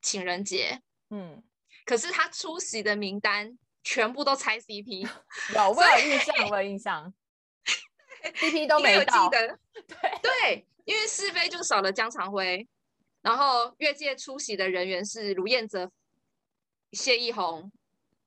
[0.00, 0.80] 情人节。
[1.10, 1.42] 嗯。
[1.84, 3.58] 可是他出席的名单。
[3.84, 5.02] 全部都猜 CP，
[5.56, 7.12] 有我有印象，我有印象，
[8.38, 9.28] CP 都没到。
[9.28, 9.48] 对
[10.22, 12.64] 对，因为是非就少了江长辉，
[13.22, 15.90] 然后越界出席的人员是卢彦泽、
[16.92, 17.72] 谢意宏、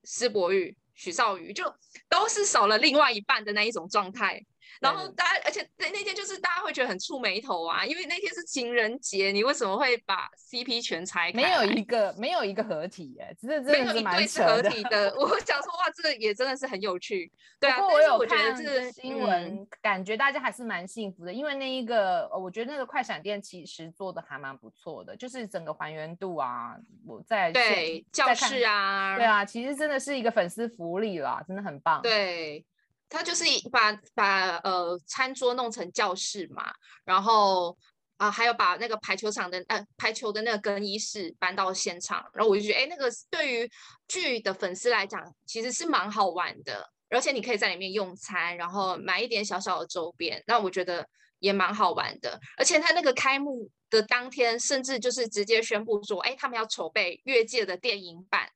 [0.03, 1.75] 施柏宇、许绍宇，就
[2.09, 4.43] 都是少了另外一半的那一种状态。
[4.81, 11.37] 然后大家，而且那那天就是大家会觉得很触眉头啊，因为那天是情人节，你为什么会把 CP 全拆开？
[11.37, 14.55] 没有一个没有一个合体哎，真的真的是蛮扯的。
[14.55, 17.31] 合体的， 我想说哇，这个也真的是很有趣。
[17.59, 32.01] 对啊，不过我有看这个新闻，嗯、感觉大家还是蛮幸福的，因为那一个，我觉得那个快闪店其实做的还蛮不错的，就是整个还原度啊，我在对教室啊，对啊，其实真的是一个粉丝福利啦，真的很棒。
[32.01, 32.65] 对。
[33.09, 37.77] 他就是把把呃餐桌弄成教室嘛，然后
[38.17, 43.69] 啊、还有把那个排球场的呃排球的那个更衣室搬到现场，然后我就觉得哎，那个对于
[44.07, 51.05] 剧的粉丝来讲其实是蛮好玩的，而且你可以在里面用餐，然后买一点小小的周边，那我觉得
[51.39, 52.39] 也蛮好玩的。
[52.55, 58.49] 而且他那个开幕的当天，甚至就是直接宣布说，哎，他们要筹备越界的电影版，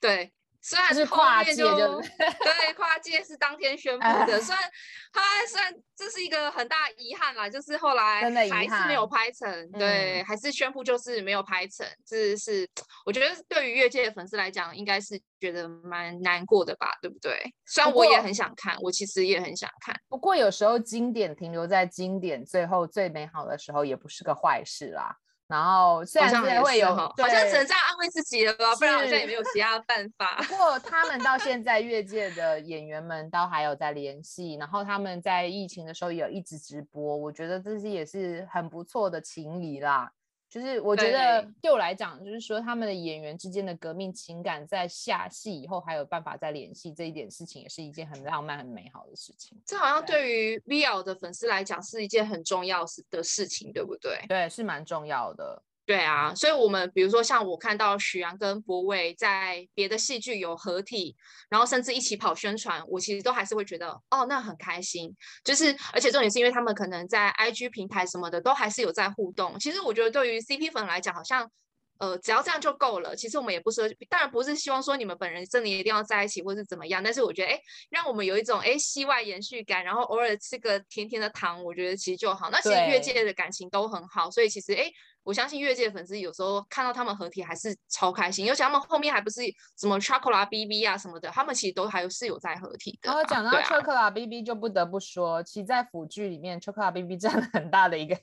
[0.00, 0.32] 对。
[0.68, 4.64] 虽然是跨界就 对，跨界是当天宣布的，虽然
[5.14, 12.68] 他虽然这是一个很大遗憾啦，就是后来还是没有拍成，对，还是宣布就是没有拍成，这是
[13.04, 17.40] 我觉得对于越界的粉丝来讲，应该是觉得蛮难过的吧，对不对？
[17.64, 25.16] 虽然我也很想看，我其实也很想看，不过有时候经典停留在经典最后最美好的时候，也不是个坏事啦。
[25.48, 30.42] 然后虽然是会有，好像只能这样安慰自己了吧，不然好像也没有其他办法。
[30.48, 40.10] 不过他们到现在 越界的演员们都还有在联系，然后他们在疫情的时候也有一直直播，我觉得这是也是很不错的情谊啦。
[40.56, 49.60] 就是我觉得对我来讲，就是说他们的演员之间的革命情感，在下戏以后还有办法再联系，这一点事情也是一件很浪漫、很美好的事情。
[49.66, 54.18] 这好像对于 VL 的粉丝来讲是一件很重要的事情，对不对？
[54.28, 55.62] 对，是蛮重要的。
[55.86, 61.14] 对啊，所以，我们比如说像我看到许阳跟博伟在别的戏剧有合体，
[61.48, 65.14] 然后甚至一起跑宣传，我其实都还是会觉得，哦，那很开心。
[65.44, 69.56] 就是，而且重点是因为他们可能在 IG 平台什么的都还是有在互动。
[69.60, 71.50] 其实我觉得对于 CP 粉来讲，好像。
[71.98, 73.16] 呃，只要这样就够了。
[73.16, 77.02] 其实我们也不是，当然不是希望说你们本人真的一定要在一起，或是怎么样。
[77.02, 82.50] 但是我觉得，哎，让我们有一种哎戏外延续感，然后偶尔吃个甜甜的糖，我觉得其实就好。
[82.50, 84.92] 那其实越界的感情都很好，所以其实哎，
[85.26, 88.46] 我相信越界的粉丝有时候看到他们合体还是超开心。
[88.46, 89.40] 尤其他们后面还不是
[89.76, 93.10] 什么 Chocolate BB 啊什么的，他们其实都还是有在合体的。
[93.10, 98.16] 然后讲到 Chocolate BB，就不得不说，啊、其实在腐剧里面，Chocolate BB 占了很大的一个。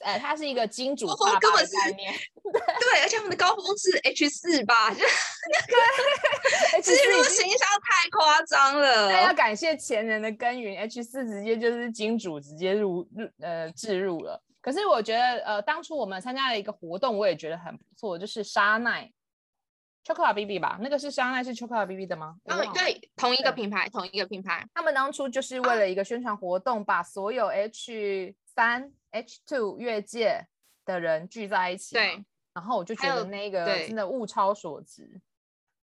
[0.00, 9.10] 哎，他是一个金主爸爸的概念，对，对，而且他们的高峰是 H 四吧，就那个植入形象太夸张了。
[9.10, 14.42] 那要感谢前人的耕耘，H 四直接就是金主直接入入呃置入了。
[14.60, 19.10] 可是我觉得呃，当初我们参加了一个活动，我也觉得很不错，就是沙奈
[20.04, 22.36] Chocolate BB 吧，那个是沙奈是 Chocolate BB 的吗？
[22.44, 24.68] 嗯，对，同一个品牌，同一个品牌。
[24.74, 28.92] 他们当初就是为了一个宣传活动，把所有 H 三。
[29.12, 30.46] H two 越界
[30.84, 35.20] 的人聚在一起，对，然后我就觉得那个真的物超所值。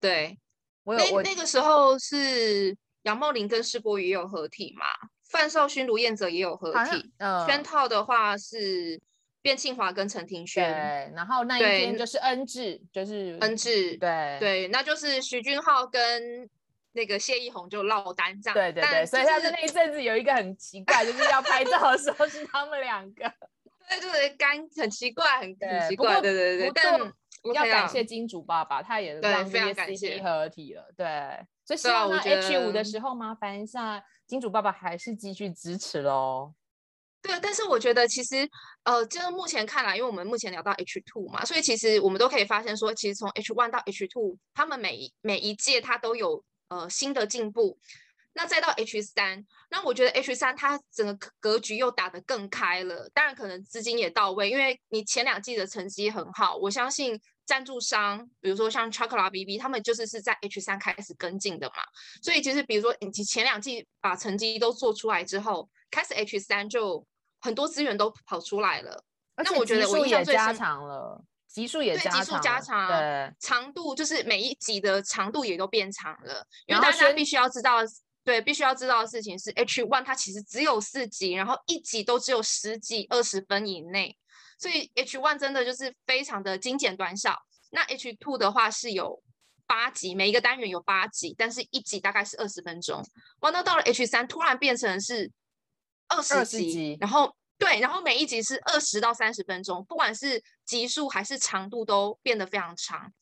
[0.01, 0.39] 对，
[0.85, 4.87] 我有那我那个时候是杨茂林跟世博宇也有合体嘛，
[5.33, 7.11] 范少勋、卢彦泽也有合体。
[7.19, 9.01] 嗯，圈套的话是
[9.43, 16.49] 卞庆华跟陈庭轩，对，然后那一天就是恩智，就是恩智，对对，那就是徐俊浩跟。
[16.95, 23.25] 那个谢依红就落单这样，对对对，但所以他是那一阵子有一个很奇怪，就是要拍照的时候是他们两个，
[23.89, 26.71] 对，就是干很奇怪，很很奇怪，对对对。
[26.75, 27.01] 但
[27.55, 31.07] 要感谢金主爸爸，他也让这些 CP 合体了，对。
[31.65, 36.53] 所以希望 H 五的时候麻烦一下金主爸爸还是继续支持喽。
[37.23, 38.49] 对，但是我觉得其实
[38.85, 46.45] 呃，就是目前看来，因为我们目前聊到 H two 嘛，所以其实我们都可以发现说，其实从 H one 到 H two，他们每每一届他都有。
[46.69, 47.79] 呃，新的进步，
[48.35, 53.09] 那再到 H 三，那我觉得 H 三它整个格局又打得更开了。
[53.13, 61.83] 当然，可能资金也到位，因为你前两季的成绩很好，我相信赞助商，比如说像 Chocolate BB，他们就是是在 H 三开始跟进的嘛。
[62.23, 67.07] 所以其实，比如说你前两季把成绩都做出来之后，开始 H 三就
[67.41, 69.05] 很多资源都跑出来了。
[69.37, 71.23] 那我觉得我印象最深了。
[71.49, 76.47] 集数也加长，集数加长，对，长度就是每一集的长度也都变长了。
[76.65, 77.81] 因为大家必须要知道，
[78.25, 84.17] 对，必须要知道的事情是，H one 它其实只有四集，然后一集都只有十几二十分以内，
[84.59, 87.37] 所以 H one 真的就是非常的精简短小。
[87.71, 89.23] 那 H two 的话是有
[89.67, 93.05] 八集，每一个单元有八集，但是一集大概是二十分钟。
[93.41, 95.31] 哇，那到了 H 三突然变成是
[96.09, 97.35] 二十集，然后。
[97.59, 103.13] 对，然后每一集是二十到三十分钟，不管是集数还是长度都变得非常长。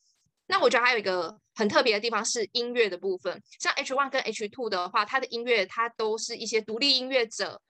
[0.51, 7.63] 那我觉得还有一个很特别的地方是音乐的部分，像 H One 跟 H Two 的话，它的音乐它都是一些独立音乐者，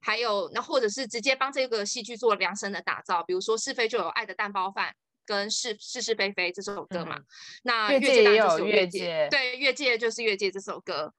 [0.00, 4.94] 还有那或者是直接帮这个戏剧做量身的打造，比如说是非就有爱的蛋包饭
[5.26, 7.16] 跟是是是非非这首歌嘛。
[7.16, 7.24] 嗯、
[7.64, 11.12] 那越界就是越界，对，越界就是越界这首歌。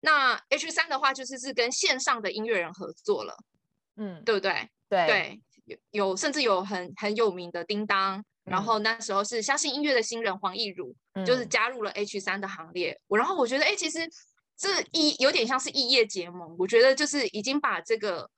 [0.00, 3.36] 那 H 三的话就是是跟线上的音乐人合作了，
[3.96, 4.68] 嗯，对不对？
[4.88, 8.24] 对对，有有甚至有很很有名的叮当。
[8.48, 12.98] 然后那时候是相信音乐的新人黄义儒，嗯、就是加入了 H 三的行列。
[13.06, 13.98] 我然后我觉得，哎，其实
[14.56, 16.56] 这一有点像是异业结盟。
[16.58, 18.28] 我觉得就是已经把这个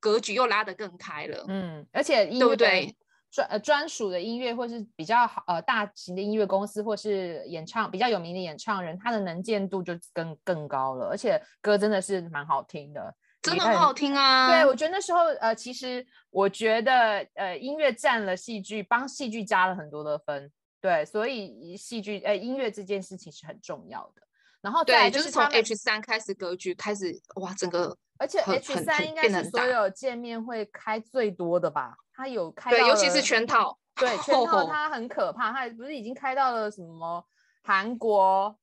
[0.00, 1.44] 格局又拉得更开了。
[1.48, 2.96] 嗯，而且音乐对不对？
[3.30, 11.06] 专呃专属的音乐，或是比较好呃大型的音乐公司，或是演唱比较有名的演唱人，他的能见度就更更高了。
[11.06, 13.14] 而且歌真的是蛮好听的。
[13.42, 14.48] 真的很好听啊！
[14.48, 20.50] 对，我觉得那时候，呃，其实我觉得，呃，音乐占了戏剧，帮戏剧加了很多的分。
[20.80, 24.22] 对，所以戏剧，呃，音乐这件事情是很重要的。
[24.60, 31.96] 然后对就是从 H 三开始格局开始，哇，整个而且 H 三应该是所有见面会开最多的吧？
[32.14, 37.24] 它有开，对，尤其是全套，对，全套 它很可怕，它不是已经开到了什么
[37.64, 38.56] 韩国？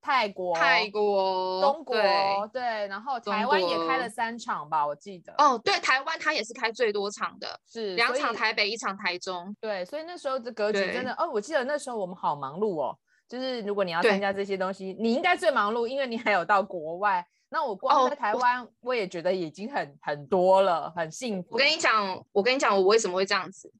[0.00, 5.34] 泰国、泰国、中国，对，对，然后台湾也开了三场吧，我记得。
[5.38, 9.54] 哦，对，台湾它也是开最多场的，是两场台北，一场台中。
[9.60, 12.96] 对，所以那时候的格局真的，哦，我记得那时候我们好忙碌哦。
[13.28, 17.26] 就是如果你要参加这些东西，你应该最忙碌，因为你还有到国外。
[17.50, 21.48] 那我光在台湾，我也觉得已经很很多了，很幸福。
[21.52, 23.70] 我跟你讲，我跟你讲，我为什么会这样子？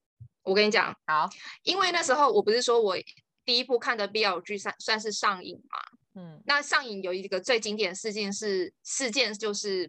[0.43, 1.29] 我跟你讲，好，
[1.63, 2.97] 因为那时候我不是说我
[3.45, 5.79] 第一部看的 BL 剧算算是上瘾嘛。
[6.19, 9.89] 嗯，那上瘾有一个最经典的事件是事件，就是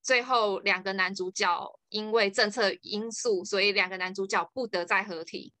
[0.00, 5.52] 最后两个男主角因为政策因素，所以两个男主角不得再合体。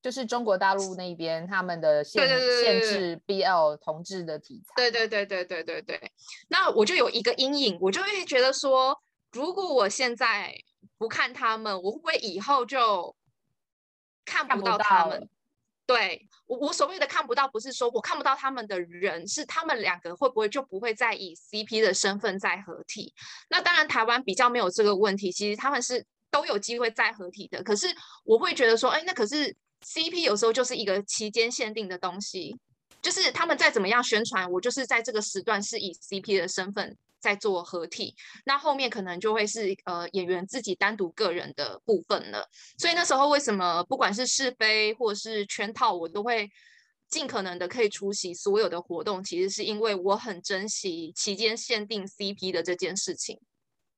[0.00, 4.72] 就是中国大陆那边他们的限限制 BL 同志的题材。
[4.76, 6.12] 对对对对对对对。
[6.48, 9.02] 那我就有一个阴影，我就会觉得说，
[9.32, 10.54] 如果我现在
[10.96, 13.14] 不看他们，我会不会以后就
[14.24, 15.28] 看不到他们？
[15.86, 23.12] 对我，我所谓的看不到，不是说我看不到他们的人，是他们两个会不会就不会再以 CP 的身份再合体？
[23.48, 27.62] 那当然，台湾比较没有这个问题，其实他们是都有机会再合体的。
[27.62, 27.86] 可是
[28.24, 32.56] 我会觉得说，哎，那可是 CP 有时候就是一个期间限定的东西，
[33.00, 36.96] 就是他们再怎么样宣传，我就是在这个时段是以 CP 的身份。
[37.24, 38.14] 在做合体，
[38.44, 42.46] 那后面可能就会是呃演员自己单独个人的部分了。
[42.76, 46.50] 所以那时候为什么不管是是非或是圈套，我都会
[47.08, 49.24] 尽可能的可以出席所有的活动。
[49.24, 53.40] 其实是因为我很珍惜期间限定 CP 的这件事情。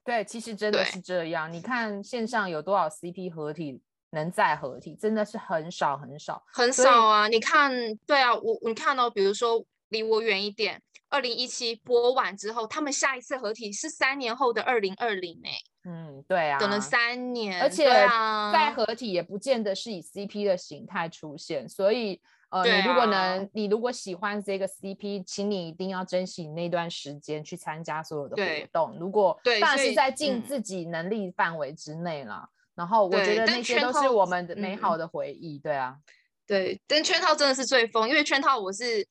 [0.05, 1.53] 对，其实真的是这样。
[1.53, 7.27] 你看线上有多少 CP 合体能再合体，真的是很少很少很少啊！
[7.27, 7.72] 你看，
[8.07, 10.81] 对啊，我你看到、哦、比如说离我远一点。
[11.09, 15.52] 二零一七播完之后，他们下一次合体是三年后的二零二零哎，
[15.84, 17.84] 嗯，对啊，等了三年，而且
[18.52, 28.98] 再合体也不见得是以 CP 的形态出现，所以呃，啊、你如果能，你如果喜欢这个 CP，请你一定要珍惜那段时间去参加所有的活动。
[28.98, 35.96] 如果当然是在尽自己能力范围之内了，嗯、然后我觉得那些都是我们的美好的回忆，对啊，
[36.46, 39.07] 对，但圈套真的是最疯，因为圈套我是。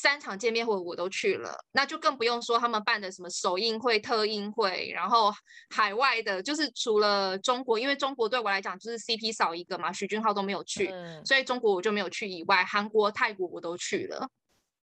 [0.00, 5.32] 三场见面会我都去了，那就更不用说他们办的什么首映会、特映会，然后
[5.70, 14.28] 海外的，就是除了中国，因为中国对我来讲就是 CP 少一个嘛，徐俊浩都没有去，嗯、所以中国我就没有去以外，韩国、泰国我都去了。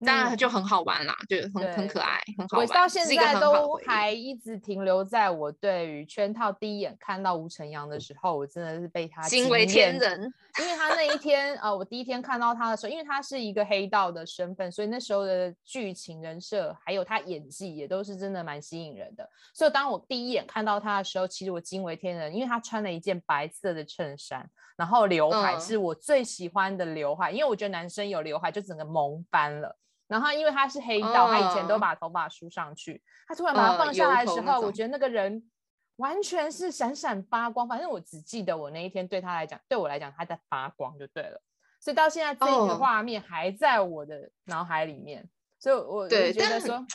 [0.06, 2.68] 当然就很好玩啦，就很对很可爱，很好玩。
[2.68, 10.34] 我到现在都还一直停留在我对于圈套第一眼看到吴承阳的时候，我真的是被他惊为天人。
[10.60, 19.30] 因为他那一天，呃，我第一天看到他的时候，因为他是一个黑道的身份，所以那时候的剧情人设还有他演技也都是真的蛮吸引人的。
[19.54, 24.46] 所以当我第一眼看到他的时候，其实我惊为天人，因为他穿了一件白色的衬衫，
[24.76, 29.78] 然后刘海是我最喜欢的刘海，嗯、因为我觉得男生有刘海就整个萌翻了。
[30.12, 33.02] 然后，因为他是黑道，他以前都把头发梳上去。
[33.26, 35.50] 他突然把它放下来的时候，我觉得那个人
[35.96, 37.66] 完全是闪闪发光。
[37.66, 41.42] 反正我只记得我那一天对他来讲，对我来讲他在发光就对了。
[41.80, 45.30] 所以到现在这个画面还在我的脑海里面。
[45.58, 46.86] 所以我我觉得说。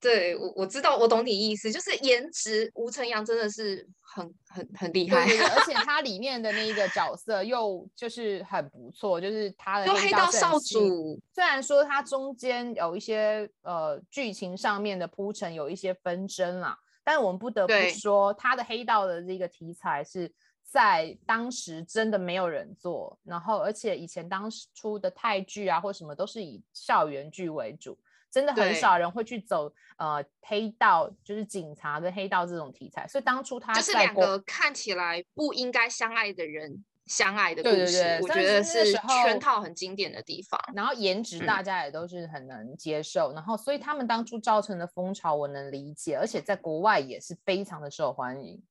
[0.00, 5.62] 对，我我知道，我懂你意思，就是颜值，吴承阳真的是很很很厉害，而。
[5.66, 20.32] 且他里面的那一个角色又就是很不错，就是他的黑道少主，虽然说他中间有一些呃剧情上面的铺陈有一些纷争啦，但我们不得不说，对他的黑道的这个题材是
[20.62, 27.98] 在当时真的没有人做，然后而且以前当时出的泰剧啊或什么都是以校园剧为主，
[28.36, 33.08] 真的很少人会去走呃黑道，就是警察跟黑道这种题材。
[33.08, 40.60] 所以当初他就是两个看起来不应该相爱的人相爱的故事，对对对，我觉得是圈套很经典的地方。
[40.74, 48.62] 然后颜值大家也都是很能接受，嗯、然后所以他们当初造成的风潮我能理解，而且在国外也是非常的受欢迎。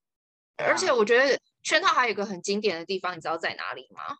[0.57, 4.17] 而且我觉得圈套还有一个很经典的地方，你知道在哪里吗？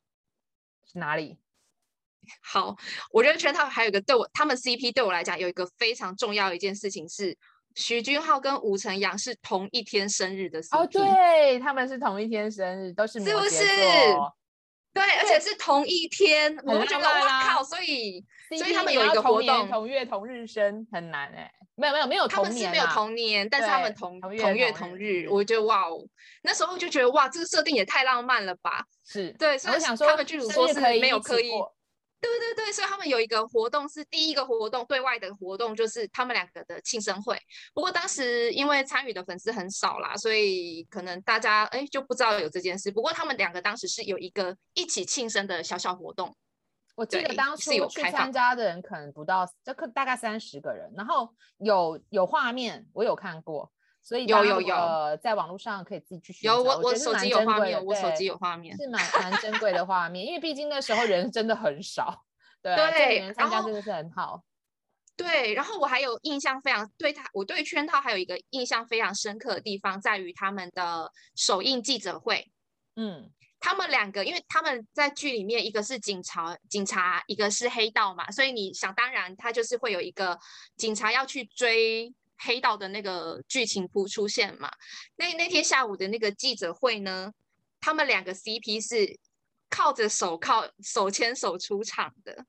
[0.95, 1.37] 哪里？
[2.41, 2.75] 好，
[3.11, 7.37] 我觉得圈套还有一个对我他们 CP 对我来讲有一个非常重要的一件事情是，
[7.75, 10.77] 徐君浩跟吴承洋是同一天生日的 CP。
[10.77, 13.23] 哦，对，他们是同一天生日，都是。
[13.23, 13.65] 是不是？
[14.93, 18.23] 对，而且是同一天，我就觉得哇靠，所以
[18.57, 26.01] 所以他们有一个活动，同月同日生很难哎，没有没有没有，他们是没有同年，但是他们同同月同日，我觉得哇哦，
[26.43, 28.85] 那时候就觉得哇，这个设定也太浪漫了吧？
[29.05, 31.51] 是对，所以我想说他们剧组说是没有刻意。
[32.29, 37.37] 对对对，所以他们有一个活动是第一个活动，对外的活动就是他们两个的庆生会。
[37.73, 42.91] 不过当时因为参与的粉丝很少啦，所以可能大家哎就不知道有这件事。
[42.91, 46.35] 不过他们两个当时是有一个一起庆生的小小活动。
[46.95, 53.69] 我记得当初去参加的人可能不到，这可大概三十个人，然后有有画面，我有看过，
[54.05, 56.57] 所以有有有在网络上可以自己去寻找。
[56.57, 62.23] 有我我手机有画面，我手机有画面，是蛮蛮珍贵的画面，因为毕竟那时候人真的很少。
[62.61, 64.43] 对，对，参加真的是很好。
[65.17, 72.51] 对，然后我还有印象非常对他，我对圈套还有一个印象非常深刻的地方，在于他们的首映记者会。
[72.95, 80.37] 嗯，他们两个，因为他们在剧里面，一个是警察，警察，一个是黑道嘛，所以你想当然，他就是会有一个
[80.77, 84.71] 警察要去追黑道的那个剧情铺出现嘛。
[85.15, 87.31] 那那天下午的那个记者会呢，
[87.79, 89.19] 他们两个 CP 是
[89.69, 92.45] 靠着手铐手牵手出场的。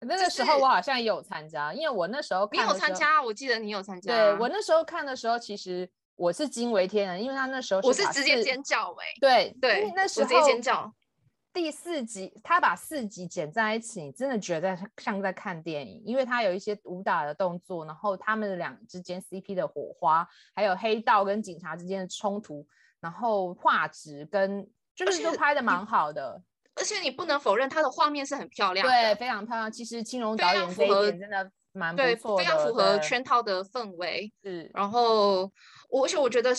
[0.00, 4.14] 那个时候我好像也有参加，因为我那时候看你有参加，我记得你有参加。
[4.14, 10.94] 对，我那时候看的时候，其实我是惊为天人，因为他那时候是我是直接尖叫哎、欸，对对，那时候直接尖叫。
[11.58, 22.64] 第四集他把四集剪在一起，你真的觉得像在看电影，因为他有一些武打的动作，然后他们俩之间 CP 的火花，还有黑道跟警察之间的冲突，
[23.00, 26.40] 然后画质跟就是都拍的蛮好的。
[26.76, 29.70] 而且你不能否认，它的画面是很漂亮的，对，非常漂亮。
[29.70, 34.32] 其实青龙导演这一点真的蛮不错的，非常符合圈套的氛围。
[34.44, 35.50] 是，然后
[35.90, 36.52] 我而且我觉得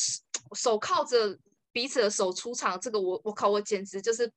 [0.53, 1.39] 手靠着
[1.71, 4.29] 彼此的手出场，这个我我靠，我简直就是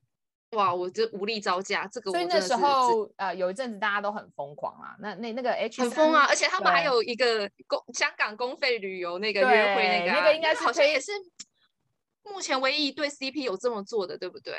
[0.53, 1.87] 哇，我这无力招架。
[1.87, 11.11] 这个我所以那时候呃有一阵子大家都很疯狂啊，那那那个 H 很疯啊，而且他们还有一个公香港公费旅游那个约会那个、啊、那个应该是好像也是
[12.23, 14.55] 目前唯一一对 CP 有这么做的，对不对？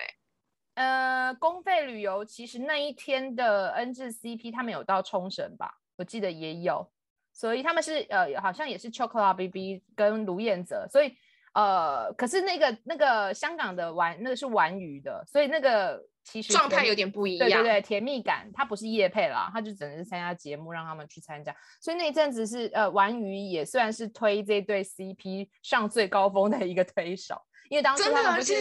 [0.74, 5.78] 呃，公费旅游其实那一天的 N 字 CP 他们有到冲绳吧？
[5.96, 6.92] 我记得也有，
[7.32, 11.16] 所以他们是呃好像也是 Chocolate BB 跟卢彦泽，所以
[11.54, 28.54] 呃可是那个那个香港的玩那个是玩鱼的，所以那个其实状态有点不一样，对对对，甜蜜感他不是夜配啦，他就只能是参加节目让他们去参加，所以那一阵子是呃玩鱼也算是推这对 CP 上最高峰的一个推手，因为当时他们不是。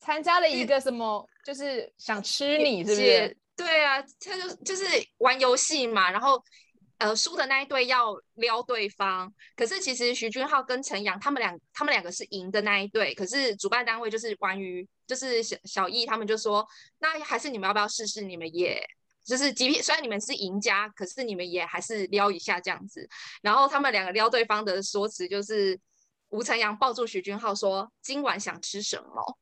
[0.00, 3.34] 参加了一个什么，就是想吃你，是不是？
[3.56, 4.84] 对啊，他就就是
[5.16, 6.38] 玩游戏嘛，然后
[6.98, 16.66] 呃输的那一队要撩对方，可是其实徐俊浩跟陈阳他们两他们两个是赢的那一队，可是主办单位就是关于就是小小易他们就说，
[16.98, 18.22] 那还是你们要不要试试？
[18.22, 18.80] 你们也
[19.24, 23.08] 就是即便虽然你们是赢家，可是你们也还是撩一下这样子。
[23.42, 25.78] 然后他们两个撩对方的说辞就是
[26.28, 29.38] 吴晨阳抱住徐俊浩说：“今晚想吃什么？”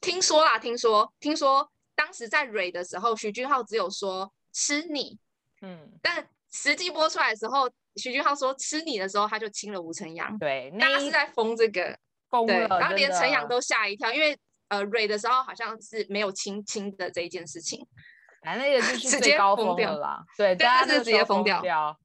[0.00, 5.18] 听说啦，听说，听说，当时在蕊的时候，徐俊浩只有说吃你，
[5.62, 11.98] 嗯，但实际播出来的时候，徐俊浩说吃你的时候，他就亲了吴承阳，对，大家是在封这个，
[12.30, 14.38] 封了，然后连陈阳都吓一跳，因为
[14.68, 17.84] 呃蕊的时候好像是没有亲亲的这一件事情，
[18.42, 21.98] 反正那个就是最高峰的啦，对，大家是直接封掉，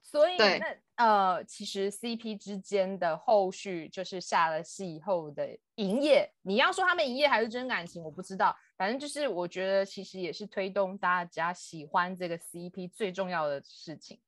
[0.00, 0.60] 所以那。
[0.96, 8.54] 呃，其实 CP 之间的后续就是下了戏以后的营业，你要说他们营业还是真感情，我不知道。
[8.80, 14.18] 反正就是我觉得其实也是推动大家喜欢这个 CP 最重要的事情。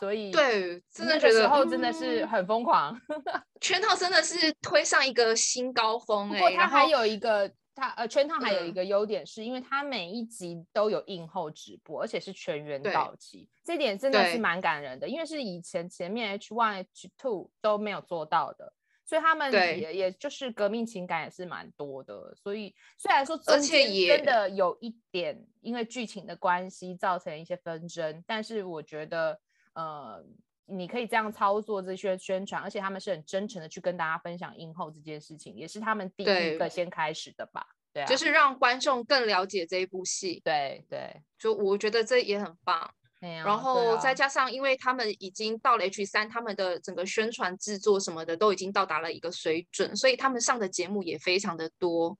[0.00, 3.00] 所以对，真的觉得时候真的是很疯狂，
[3.62, 6.34] 圈套真的是推上一个新高峰，欸。
[6.34, 7.48] 不过它还有一个。
[7.72, 15.08] 它呃，圈套还有一个优点，是因为它每一集都有映后直播，而且是全员到齐，这点真的是蛮感人的。
[15.08, 18.70] 因为是以前前面 H one H two 都没有做到的，
[19.10, 22.32] 所以他们也也就是革命情感也是蛮多的。
[22.36, 29.40] 所以虽然说而且也真的有一点因为剧情的关系造成一些纷争，但是我觉得
[29.74, 30.24] 呃。
[30.72, 37.66] 你可以这样操作这些宣传，而且他们是很真诚的去跟大家分享映后这件事情，也是他们第一个先开始的吧？
[37.92, 40.40] 对，对啊，就是让观众更了解这一部戏。
[40.44, 42.88] 对对，就我觉得这也很棒。
[43.20, 52.16] 然后再加上，因为他们已经到了 H 三，他们的整个宣传制作什么的都已经到达了一个水准，所以他们上的节目也非常的多。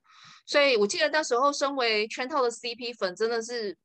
[0.47, 3.77] 所以我记得那时候，身为圈套的 CP 粉，真的是。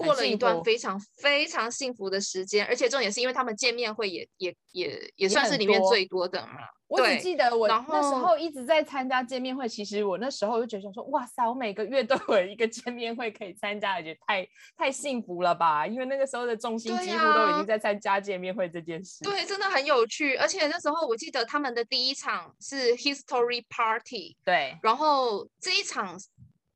[0.00, 6.52] 过了一段非常非常幸福的时间，而且重点是因为他们见面会也也也也算是里面最多的嘛。
[6.88, 15.86] 我只记得我那时候一直在参加见面会，其实我那时候就觉得说，哇塞，我每个月都有一个见面会可以参加，而且太太幸福了吧？
[15.86, 19.22] 因为那个时候的重心几乎都已经在参加见面会这件事。
[19.22, 20.34] 对啊，对，真的很有趣。
[20.36, 26.18] 而且那时候我记得他们的第一场是 History Party，对，然后这一场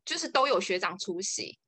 [0.04, 1.58] 就是都有学长出席。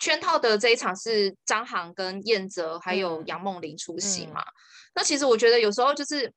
[0.00, 4.40] 圈套的这一场是张航跟燕哲还有杨梦玲出席嘛？
[4.40, 4.54] 嗯嗯、
[4.96, 6.30] 那其实我觉得有时候就是，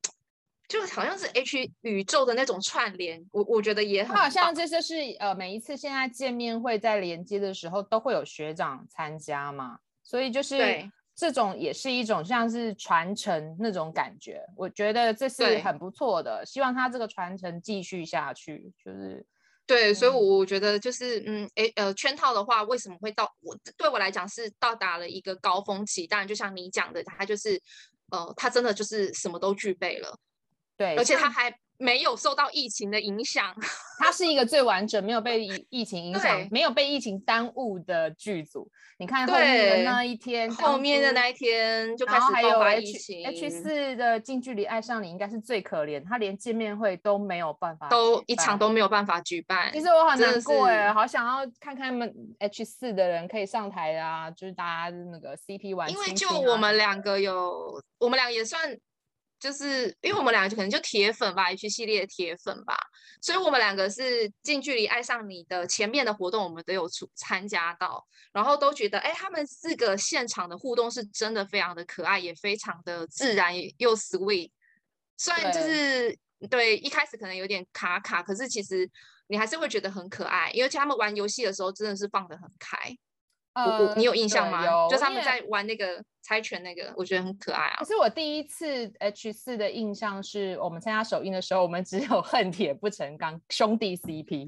[0.68, 10.57] 就好像是 H 宇宙的那种串联，我我觉得也很好像这就是呃每一次现在见面会在连接的时候都会有学长参加嘛，所以就是
[11.15, 19.26] 这种也是一种像是传承那种感觉，我觉得这是很不错的，希望他这个传承继续下去，就是。
[19.65, 26.07] 对，所以，我我觉得就是，嗯，诶，呃，圈套的话，为什么会到我对我来讲是到达了一个高峰期？
[26.07, 27.61] 当然，就像你讲的，他就是，
[28.09, 30.18] 呃，他真的就是什么都具备了，
[30.78, 31.53] 对，而且他还。
[31.80, 33.55] 没有受到疫情的影响，
[34.01, 38.67] 它是一个最完整、没有被疫情影响、没有被疫情耽误的剧组。
[38.97, 43.23] 你看后面的那一天，后面的那一天就开始爆发疫情。
[43.28, 49.71] H 四的近距离爱上你应该是最可怜，他连见面会都没有办法，都一场都没有办法举办。
[49.71, 55.91] 其实我很难过哎，好想要看看他们 H 四的人可以上台啊，就是大家那个 CP 玩、啊。
[55.91, 58.75] 因为就我们两个有，我们俩也算。
[59.39, 62.75] 就是因为我们两个就可能就铁粉吧，H 系列的铁粉吧，
[63.21, 74.51] 所以我们两个是近距离爱上你的前面的活动，我们都有出参加到，然后都觉得，哎，他们四个现场的互动是真的非常的可爱，也非常的自然又 sweet。
[75.17, 76.09] 虽然就是
[76.41, 78.89] 对，对一开始可能有点卡卡，可是其实
[79.27, 82.97] 你还是会觉得很可爱，因为他们玩游戏的时候真的是放得很开。
[83.65, 84.63] 呃，你有印象吗？
[84.63, 87.77] 有，就是他们在玩那个猜拳那个，我觉得很可爱啊。
[87.79, 94.47] 可是我第一次 H 四的印象是我们参加首映的时候，我们只有恨铁不成钢兄弟 CP，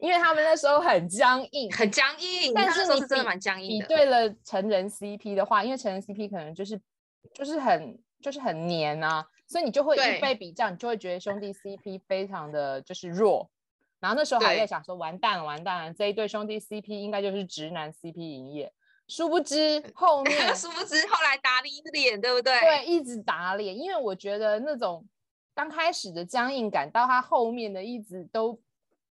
[0.00, 2.52] 因为他们那时候很僵硬，很僵硬。
[2.54, 3.86] 但是你是真的蛮僵硬的。
[3.86, 6.78] 比对了成人 CP 的话，因为成人 CP 可能就是
[7.32, 13.50] 就是很就是很黏啊，所以你就会一被比较，你就会觉得兄弟 CP 非常的就是弱。
[14.04, 18.70] 然后那时候还在想说，完蛋了，完蛋了，这一对兄弟 CP 应该就是直男 CP 营业。
[19.08, 22.60] 殊不知后 面，殊不知后来打你脸，对不对？
[22.60, 23.74] 对，一直打脸。
[23.74, 25.02] 因为我觉得那种
[25.54, 28.60] 刚开始的僵硬感，到他后面的一直都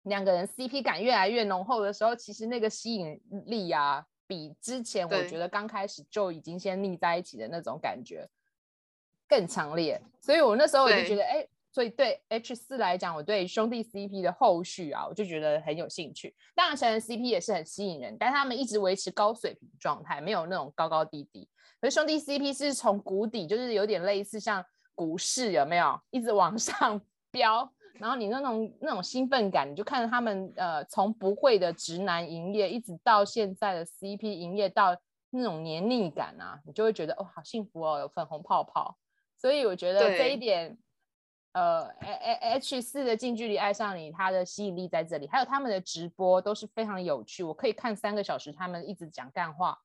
[0.01, 8.27] 两个人 CP 感越来越浓厚的时候，其实那个吸引力啊，比之前我觉得刚开始就已经先腻在一起的那种感觉
[9.27, 10.01] 更强烈。
[10.19, 11.47] 所以我那时候我就觉得，哎。
[11.71, 16.35] 所以对 H 四来讲，我对兄弟 CP 的后续啊，我就觉得很有兴趣。
[16.55, 21.47] 当然，成人 CP 也是很吸引人，但他们一直维持高水平状态，没有那种高高低低。
[21.79, 24.65] 可是兄弟 CP 是从谷底，就是有点类似像
[24.95, 26.99] 股市，有没有一直往 上
[27.31, 27.71] 飙？
[27.99, 34.97] 然后你那种那种兴奋感，你就看着他们呃，从不会的直男营业，一直到现在的 CP 营业，到
[35.29, 38.97] 那种黏腻感啊，你就会觉得哦，好幸福哦，有粉红泡泡。
[39.37, 40.77] 所以我觉得这一点。
[41.53, 41.87] 呃
[42.41, 49.77] ，H 四的近距离爱上你，它的吸引力在这里，还有他们的直播都是非常有趣，我可以看三个小时，他们一直讲干话，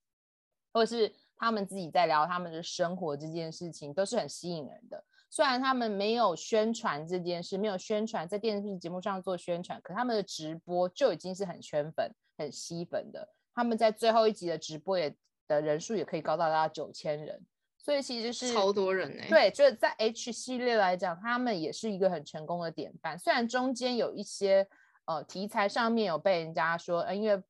[0.73, 5.03] 或者是他们自己在聊他们的生活这件事情，都是很吸引人的。
[5.31, 13.27] 虽然他们没有宣传这件事，没有宣传在电视节目上做宣传，可他们的直播就已经是很圈粉、很吸粉的。
[13.55, 15.17] 他们在最后一集的直播也
[15.49, 17.45] 的人数也可以高到达九千人。
[17.85, 19.29] 所以其实是超多人呢、欸。
[19.29, 23.19] 对，就是在 H 系列来讲，他们也是一个很成功的典范。
[23.19, 24.67] 虽然中间有一些
[25.05, 27.43] 呃题材上面有被人家说，呃，因为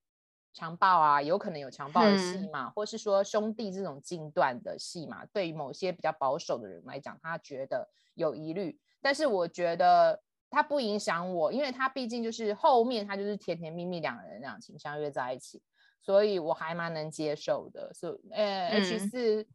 [0.53, 8.77] 强暴啊，有可能有强暴的戏嘛，嗯、或是说兄弟这种近段的戏嘛，对于某些比较保守的人来讲，他觉得有疑虑。
[9.01, 10.21] 但是我觉得
[10.51, 15.63] 他不影响我，因为他毕竟就是后面他就是甜甜蜜蜜两人两情相悦在一起，
[16.03, 17.95] 所以我还蛮能接受的。
[17.95, 19.47] 所以呃，H 四。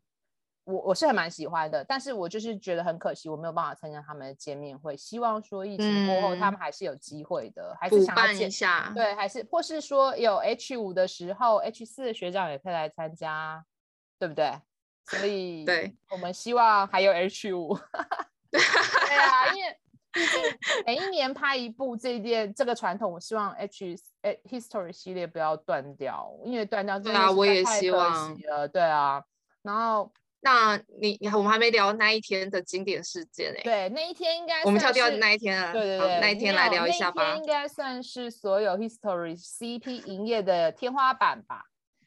[0.69, 4.95] 我我是还蛮喜欢的，但是我就是觉得很可惜，我没有办法参加他们的见面会。
[4.95, 8.91] 希望说疫情过后，他们还是有机会的，嗯、还是想要见一下。
[8.95, 13.65] 对，还是或是说有 H 五的时候，H 四的学长也可以来参加，
[14.19, 14.51] 对不对？
[15.05, 17.75] 所以，对，我们希望还有 H 五。
[18.51, 19.75] 对啊，因为
[20.11, 26.99] 毕竟每一年拍一部这件这个传统，我希望 H 呃 History 系列不要断掉，因为断掉。
[26.99, 28.37] 对啊，我也希望。
[28.71, 29.23] 对啊，
[29.63, 30.11] 然后。
[30.41, 37.23] 那你你我们还没聊那一天的经典事件哎，对，那一天应该我们跳掉那一天啊，对对对，那一天来聊一下吧。
[37.23, 41.63] 那一天应该算是所有 History CP 营业的天花板吧。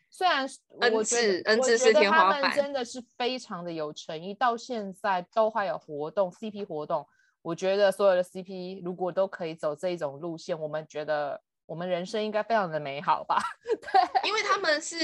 [0.08, 0.46] 虽然
[0.92, 7.06] 我觉得恩智是天花板，他们真的是非常的有诚意，到现在都还有活动 CP 活动。
[7.42, 13.42] 我觉得所有的 CP 如果都可以走这一种路线，我们觉得我们人生应该非常的美好吧？
[13.64, 14.96] 对，因为他们是。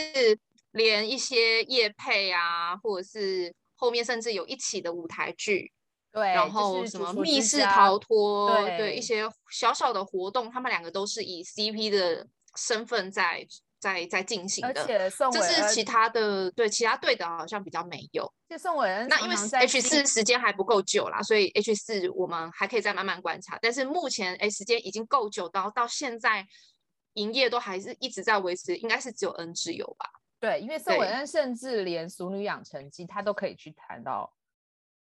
[0.79, 5.71] 连一些夜配啊，或者是后面甚至有一起的舞台剧，
[6.11, 12.27] 对，然后什么密室逃脱，对，对一些小小的活动，他们两个都是以 CP 的
[12.57, 13.47] 身份在
[13.79, 18.33] 在在进行的，而且宋这是其他的对其他队的好像比较没有。
[18.59, 26.47] 宋伟恩那因为 H 四时间还不够久啦，所以 H 四我们还可以再慢慢观察，但是目前哎时间已经够久到到现在
[27.13, 30.07] 营业都还是一直在维持，应该是只有 N 之有吧。
[30.41, 34.33] 对，因为宋伟恩甚至连《俗女养成记》他都可以去谈到，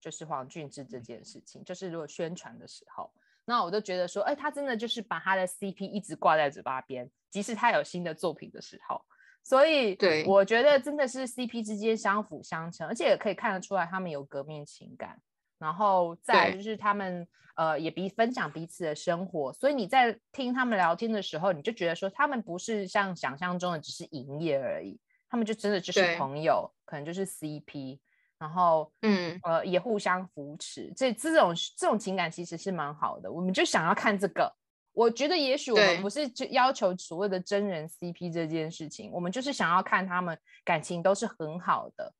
[0.00, 1.62] 就是黄俊志这件事情。
[1.64, 3.12] 就是如果宣传的时候，
[3.44, 9.00] 那我就觉得说，哎，他真的就是把他的 CP 一直挂在嘴巴边，即使他有新的作品的时候。
[9.44, 15.20] 所以，对，我觉得真的是 CP 之间相辅相成，而且也可以看得出来他们有革命情感。
[15.58, 24.98] 然后再就是他们呃也比分享彼此的生活，所以你在听他们聊天的时候，你就觉得说他们不是像想象中的只是营业而已。
[25.28, 27.98] 他们就真的就是朋友，可能就是 CP，
[28.38, 33.30] 然后嗯呃也互相扶持，这这种这种情感其实是蛮好的。
[33.30, 34.54] 我们就想要看这个，
[34.92, 42.12] 我觉得也许我们不是就要求所谓的真人 CP 这件事情，我们就是想要看他们感情都是很好的。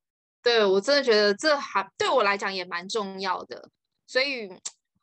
[0.42, 3.68] 对，我真的觉得这还对我来讲也蛮重要的，
[4.06, 4.48] 所以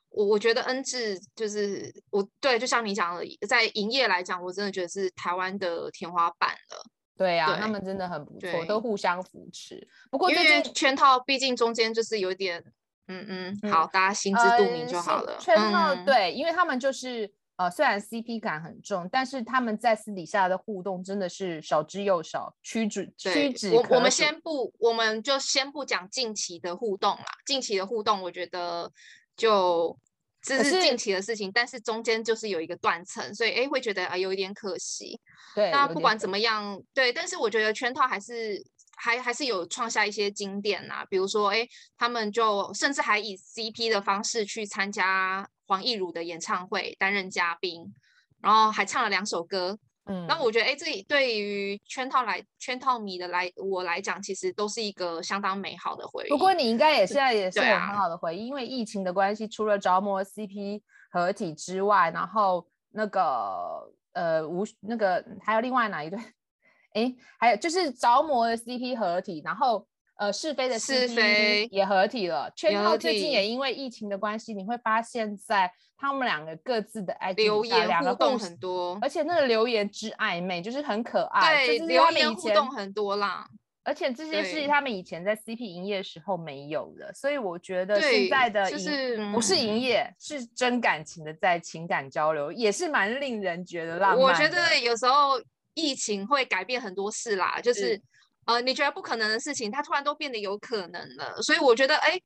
[0.09, 6.83] 我我觉得恩智就是我对，就像你讲的，在营业来讲，我真的觉得是台湾的天花板了。
[7.15, 9.87] 对呀、啊，他们真的很不错，都互相扶持。
[10.09, 12.63] 不过因为圈套毕竟中间就是有点，
[13.07, 15.33] 嗯嗯，嗯，好，大家心知肚明就好了。
[15.33, 23.71] 呃、圈套、嗯、对，因为他们就是呃，虽然 CP 感很重，但是他们在私底下的互动真的是少之又少，屈指屈指。
[23.71, 27.25] 我我们先不，我们就先不讲近期的互动啦。
[27.45, 28.91] 近期的互动，我觉得
[29.35, 29.97] 就。
[30.43, 35.19] 这是近期的事情，但是中间就是有一个断层，所以哎会觉得啊有一点可惜。
[35.55, 38.61] 对，那不管怎么样，对，但是我觉得圈套还是
[38.97, 41.65] 还还是有创下一些经典呐、啊，比如说哎
[41.97, 47.93] 他们就甚至还以 CP 的方式去参加黄义儒的演唱会担任嘉宾，
[48.41, 49.79] 然后还唱了两首歌。
[50.05, 56.29] 嗯，那我觉得，哎，这对于圈套来圈套迷的来我来讲，其实都是一个相当美好的回忆。
[56.29, 60.81] 不过你应该也 现在也是有很好的回忆，因为疫情的关系，除了着魔 CP
[61.11, 66.19] 合体之外，然后那个呃无那个还有另外哪一对？
[66.93, 69.87] 哎，还有就是着魔的 CP 合体，然后。
[70.15, 72.51] 呃，是非的是非也合体了。
[72.55, 81.65] 圈套最近也因为疫情的关系，你会发现在他们两个各自的 IG 留言互动很多，而且那个留言之暧昧，就是很可爱。
[81.65, 83.47] 对，留言互动很多啦。
[83.83, 94.19] 而且这些是他们以前在 CP 营业的时候没有的，所以我觉得现在的就是不是营业，是真感情的在情感交流，也是蛮令人觉得浪漫。
[94.19, 95.41] 我觉得有时候
[95.73, 97.99] 疫情会改变很多事啦，就是。
[98.45, 102.19] 呃，你觉得不可能的事情，它突然都变得有可能了，所以我觉得，哎，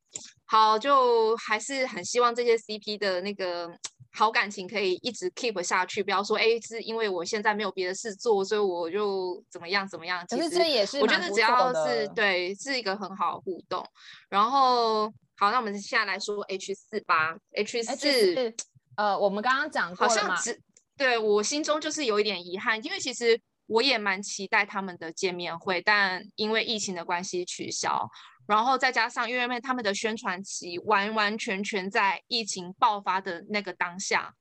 [0.45, 3.69] 好，就还是很希望这些 CP 的那个
[4.13, 10.25] 好感情可以一直 keep 下去，不要说，哎，是因为我现在没有别的事做，所以我就怎么样怎么样。
[10.27, 13.87] 其实这也是我觉得只要是对，是一个很好的互动。
[14.27, 18.53] 然后，好，那我们现在来说 H 四吧，H 四，
[18.95, 20.59] 呃，我们刚刚讲过好像只
[20.97, 23.39] 对我心中就是有一点遗憾，因为其实。
[23.67, 28.09] 我也蛮期待他们的见面会，但因为疫情的关系取消。
[28.47, 34.33] 然后再加上，因为他们的宣传期完完全全在疫情爆发的那个当下，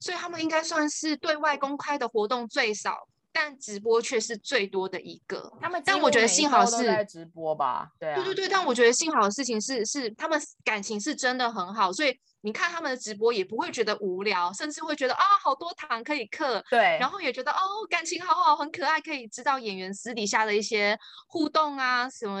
[0.00, 3.08] 所以他们应该算是对外公开的活动最少，
[3.40, 5.52] 但直播却是最多的一个。
[5.60, 8.48] 他们但我觉得幸好是在直播吧，对啊，对对对。
[8.48, 12.18] 但我觉得幸好的事情是，是他们感情是真的很好，所以。
[12.42, 16.62] 你看他们的直播也不会觉得无聊，甚至会觉得啊，好多糖可以嗑。
[16.70, 22.40] 对，然后也觉得哦，感情好好，很可爱，可以知道演员私底下的一些互动啊，什么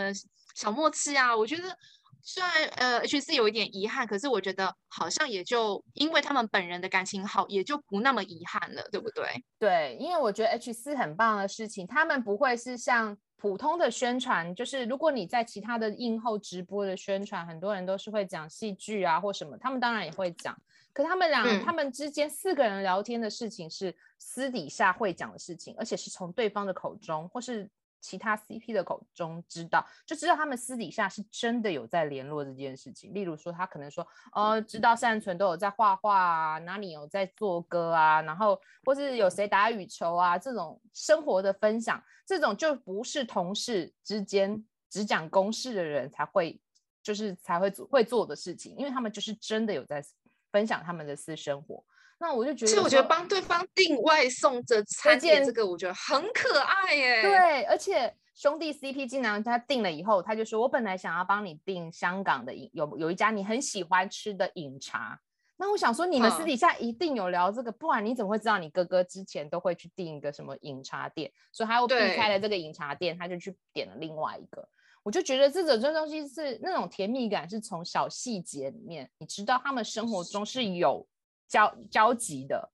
[0.54, 1.36] 小默契啊。
[1.36, 1.76] 我觉得
[2.22, 9.44] 虽然呃 H 四有一点遗憾，可是我觉得好像也就因为他们本人的感情好，也就不那么遗憾了，对不对？
[9.58, 13.16] 对，因为我觉得 H 四很棒的事情，他们不会是像。
[13.40, 20.60] 普通的宣传就是，如果你在其他的映后直播的宣传，很多人都是会讲戏剧啊或什么，他们当然也会讲。
[20.92, 27.70] 可他们俩、嗯、他们之间四个人聊天的事情是私底下会讲的事情，而且是从对方的口中或是。
[28.00, 33.12] 其他 CP 的口中知道，就知道他们私底下是真的有在联络这件事情。
[33.12, 46.60] 例如说，他可能说，呃，知道善存都有在画画啊，哪里有在做歌啊，然后或是有谁打羽球啊，这种生活的分享，这种就不是同事之间只讲公事的人才会，
[47.02, 50.02] 就是才会做会做的事情，因为他们就是真的有在
[50.50, 51.84] 分享他们的私生活。
[52.20, 57.22] 那我就觉得，其实我觉得帮对方订外送的餐点，这个我觉得很可爱耶。
[57.22, 65.20] 对，而且兄弟 CP 竟然他订了以后，他就说：“我本来想要帮你订香港的饮，有有一家你很喜欢吃的饮茶。”
[65.60, 71.30] 那我想说，你们私底下一定有聊这个，不然你怎么会知道你哥哥之前都会去订一个什么饮茶店？
[71.52, 74.68] 所以他又避开了这个饮茶店，他就去点了另外一个。
[75.04, 81.06] 我就觉得这种这东西是那种甜蜜感，是从小细节里面，你知道他们生活中是有。
[81.48, 82.70] 交交集的，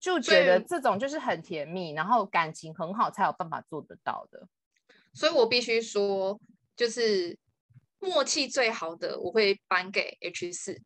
[0.00, 4.48] 就觉得这种就是很甜蜜，然后感情很好，才有办法做得到的。
[5.14, 6.40] 所以我必须说，
[6.74, 7.38] 就是
[7.98, 10.82] 默契最好的，我会颁给 H 四。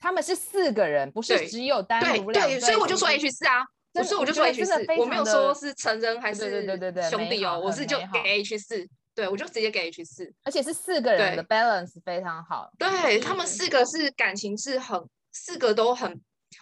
[0.00, 16.20] 他们是四个人，不是只有单独两对，所以我就说 H 四啊，不是我就说 H 四，我没有说是成人还是对对对对兄弟哦，我是就给 H 四，对我就直接给 H 四，而且是四个人的 balance 非常好，对他们四个是感情是很，四个都很。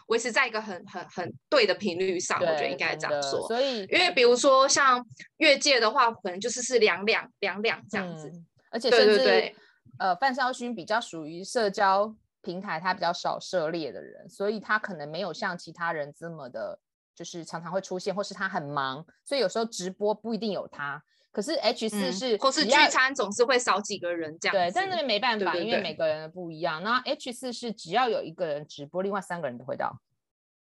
[0.09, 3.47] 维持在一个很很很对的频率上，我觉得应该这样说。
[3.49, 5.05] 所以，因为比如说像
[5.39, 8.29] 越界的话，可能就是是两两两两这样子。
[8.29, 9.57] 嗯、而且甚至对对对
[9.99, 16.79] 呃，范少勋比较属于社交平台，他比较少涉猎的人，所以他可能没有像其他人这么的，
[17.15, 21.03] 就是常常会出现，或是他很忙，所以有时候直播不一定有他。
[21.37, 24.55] 可是 H 四是、嗯，或是聚餐总是会少几个人这样。
[24.55, 26.83] 对，但那边没办法对对对，因为每个人的不一样。
[26.83, 30.01] 那 H 四是只要有一个人直播，另外三个人都会到。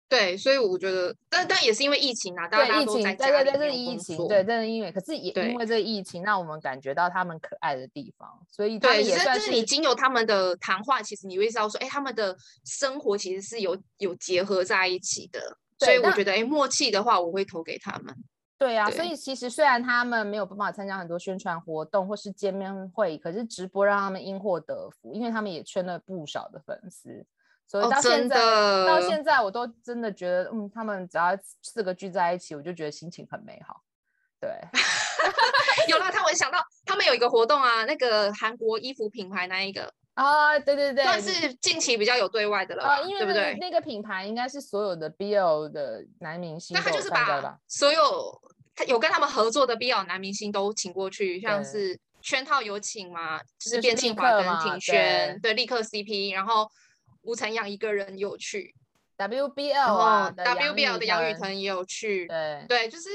[0.07, 3.47] 对，所以我觉得，但但也是因为疫情啊，大家都在家里面工作。
[3.47, 8.29] 对对对，这是疫情，对，这是因为，可是也因为这疫情，让我们感觉到他们可爱的地方。
[8.47, 15.57] 所以对也算是，是你经由他们的谈话，其实你会知道说，哎，他们的生活其实是有有结合在一起的。
[15.79, 18.15] 所以我觉得，哎，默契的话，我会投给他们。
[18.61, 27.25] 对啊，所以其实虽然他们没有办法参加很多宣传活动或是见面会，可是直播让他们因祸得福，因为他们也圈了不少的粉丝，
[27.67, 33.81] 所以到现在、哦、到现在我都真的觉得，嗯，他们只要四个聚在一起，我就觉得心情很美好。
[34.39, 34.51] 对，
[35.89, 43.57] 有了，他我想到他们有一个活动啊，那个韩国衣服品牌那一个啊，对对对，算是近期比较有对外的了，啊、因为、那个、对不对？
[43.59, 48.41] 那个品牌应该是所有的 BL 的男明星，那他就是把所有。
[48.73, 56.71] 他有跟他们合作的 BL 男明星都请过去，像是圈套有请嘛，就是卞庆华跟廷轩，对，立刻 CP，然后
[57.23, 58.73] 吴承阳一个人有去
[59.17, 63.09] ，WBL 啊，WBL 的杨宇腾也有去，对，对，就是，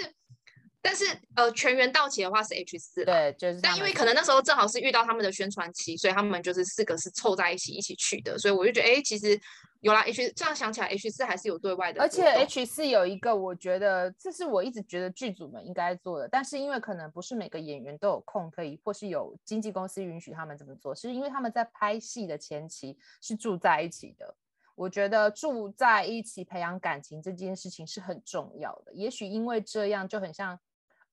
[0.87, 9.41] 但是呃，全员到齐的话是 H 四，对，就是，但因为可能那时候正好是遇到他们的宣传期，所以他们就是四个是凑在一起一起去的，所以我就觉得，哎，其实。
[9.83, 24.35] 有啦，H 这样想起来，H 四还是有对外的，而且 H 四有一个，我觉得这是我一直觉得剧组们应该做的，但是因为可能不是每个演员都有空可以，或是有经纪公司允许他们这么做，是因为他们在拍戏的前期是住在一起的。
[24.75, 28.93] 我觉得住在一起培养感情这件事情是很重要的。
[28.93, 30.59] 也许因为这样就很像，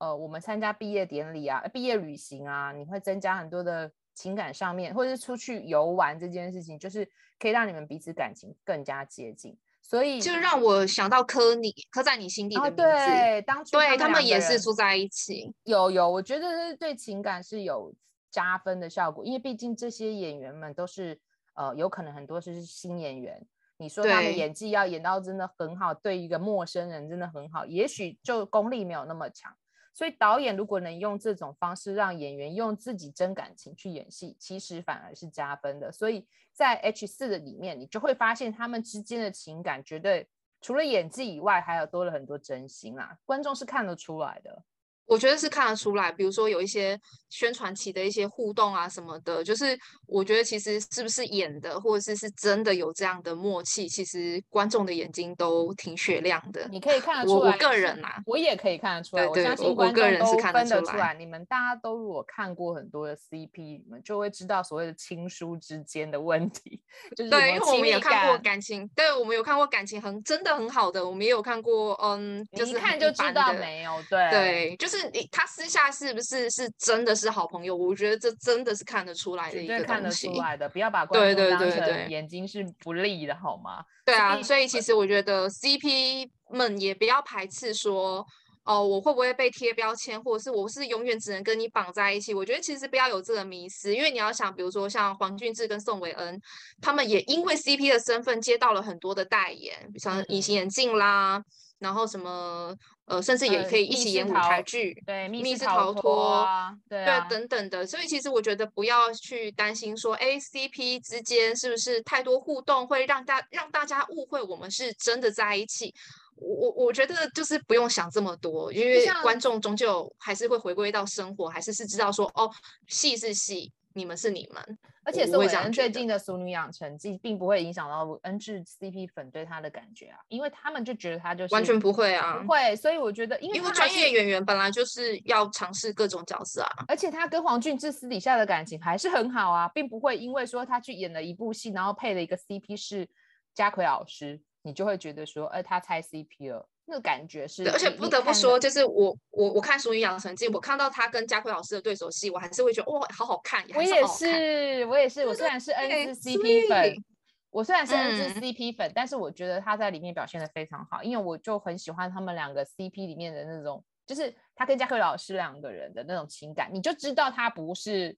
[0.04, 3.92] 呃，我们参加毕业典礼啊、毕业旅行啊，你会增加很多的。
[4.16, 7.04] 情感上面，或者是出去游玩这件事情，就是
[7.40, 9.58] 可以让你们彼此感情更加接近。
[9.82, 12.84] 所以就让我想到刻你刻在你心底的名字。
[12.84, 15.52] 哦、对，当初他对他们也是住在一起。
[15.64, 17.92] 有有，我觉得是对情感是有
[18.30, 21.20] 加分的效果，因为毕竟这些演员们都是
[21.56, 23.44] 呃，有可能很多是新演员。
[23.78, 29.52] 你说他们演技要演到真的很好，对一个陌生人真的很好，也许就功力没有那么强。
[29.94, 35.92] 所以导演如果能用这种方式让演员用自己真感情去演戏，其实反而是加分的。
[35.92, 40.28] 所以在 H 四的里面，你就会发现他们之间的情感绝对
[40.62, 44.64] 除了演技以外，还有多了很多真心啊，观众是看得出来的。
[45.06, 47.00] 我觉得是看得出来，比如说有一些
[47.30, 49.78] 宣传期的一些互动啊什么的，就是
[50.08, 56.68] 我觉得其实是不是演的，或者是是真的有这样的默契，其实观众的眼睛都挺雪亮的。
[56.72, 59.26] 你可以看得出来，我我个人啊，我也可以看得出来。
[59.28, 61.14] 对对，我相信观众都分得出来。
[61.14, 66.82] 你们大家都如果看过很多的 CP，你们就会知道所谓的亲疏之间的问题。
[67.16, 77.76] 就是对，因为我们有看过感情，对，我们有看过感情很真的很好的，我们也有看过，嗯，就是一一看就知道没有，对对，就是你他私下是不是是真的是好朋友？
[77.76, 83.84] 我觉得这真的是看得出来的一个看得出来的，不要把观众当成眼睛是不利的，好吗？
[84.06, 88.26] 对啊，所以其实我觉得 CP 们也不要排斥说，
[88.64, 92.34] 哦，我会不会被贴标签，或者是我是永远只能跟你绑在一起？
[92.34, 96.40] 我觉得其实不要有这个迷思，因为你要想，比如说像黄俊志跟宋伟恩，
[96.82, 101.42] 他们也因为 CP 的身份接到了很多的代言，比如像隐形眼镜啦。
[101.80, 102.74] 嗯然后什么
[103.06, 107.86] 呃，甚至也可以一起演舞台剧，呃、对，密室逃脱，啊对，啊、对，等等的。
[107.86, 115.94] 所以其实我觉得不要去担心说，哎，CP 之间是不是太多互动会让大让大家误会我们是真的在一起？
[116.36, 122.50] 我我我觉得就是不用想这么多，因为观众终究还是会回归到生活，还是是知道说，哦，
[122.88, 123.72] 戏是戏。
[123.94, 132.76] 你们是你们，而且宋伟恩最近的《俗女养成记》并不会影响到恩智 CP 粉对他的感觉啊，因为他们就觉得他就是完全不会啊，不会。
[132.76, 143.08] 所以我觉得，因为因为专业演员本来就是要尝试各种角色啊，而且他跟黄俊志私底下的感情还是很好啊，并不会因为说他去演了一部戏，然后配了一个 CP 是
[143.54, 146.68] 家奎老师，你就会觉得说，哎，他猜 CP 了。
[146.86, 153.66] 那个感觉是，而且不得不说，就是我我我看《俗女养成记》，我看到他跟家奎老师的对手戏，我还是会觉得哇，好好看。
[153.74, 155.26] 我也是，我也是。
[155.26, 157.04] 我虽然是恩智 CP 粉，
[157.50, 168.18] 我虽然是恩智 CP 粉，但是我觉得他在里面表现的非常好，因为我就很喜欢他们两个 CP 里面的那种，就是他跟家奎老师两个人的那种情感，你就知道他不是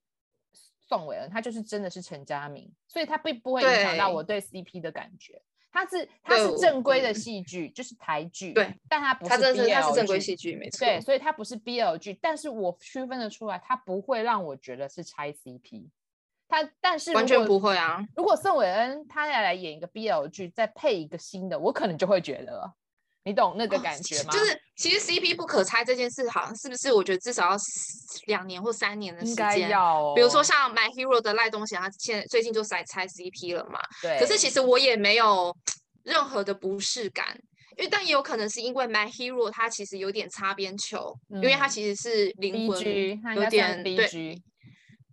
[0.88, 5.40] 宋伟恩，他就是真的是陈佳明，所以他并不会影响到我对 CP 的感觉。
[5.76, 15.90] 它是它是正规的戏剧，就是台剧，对，但它不是 BL 剧，它是，正规戏剧，没错，对，所以它不是 BL 剧，但是我区分得出来，它不会让我觉得是拆 CP，
[16.48, 18.02] 它但是完全不会啊。
[18.16, 22.72] 如果宋伟恩他要来演一个 BL 剧，再配一个新的，我可能就会觉得。
[23.26, 24.30] 你懂那个感觉吗？
[24.30, 26.92] 哦、就是其实 CP 不可拆这件事，好像是不是？
[26.92, 27.56] 我觉得至少要
[28.26, 29.34] 两年或三年的时间。
[29.34, 30.12] 应该要、哦。
[30.14, 33.80] 比如说像 My Hero 的赖东贤，他现在最近就在拆 CP 了嘛。
[34.00, 34.16] 对。
[34.20, 35.52] 可是其实我也没有
[36.04, 37.36] 任何的不适感，
[37.76, 42.78] 因为但也有可能是因为 My Hero 他其实有点擦边球、嗯，因为他其实是灵魂
[43.34, 44.42] 有点 BG，对。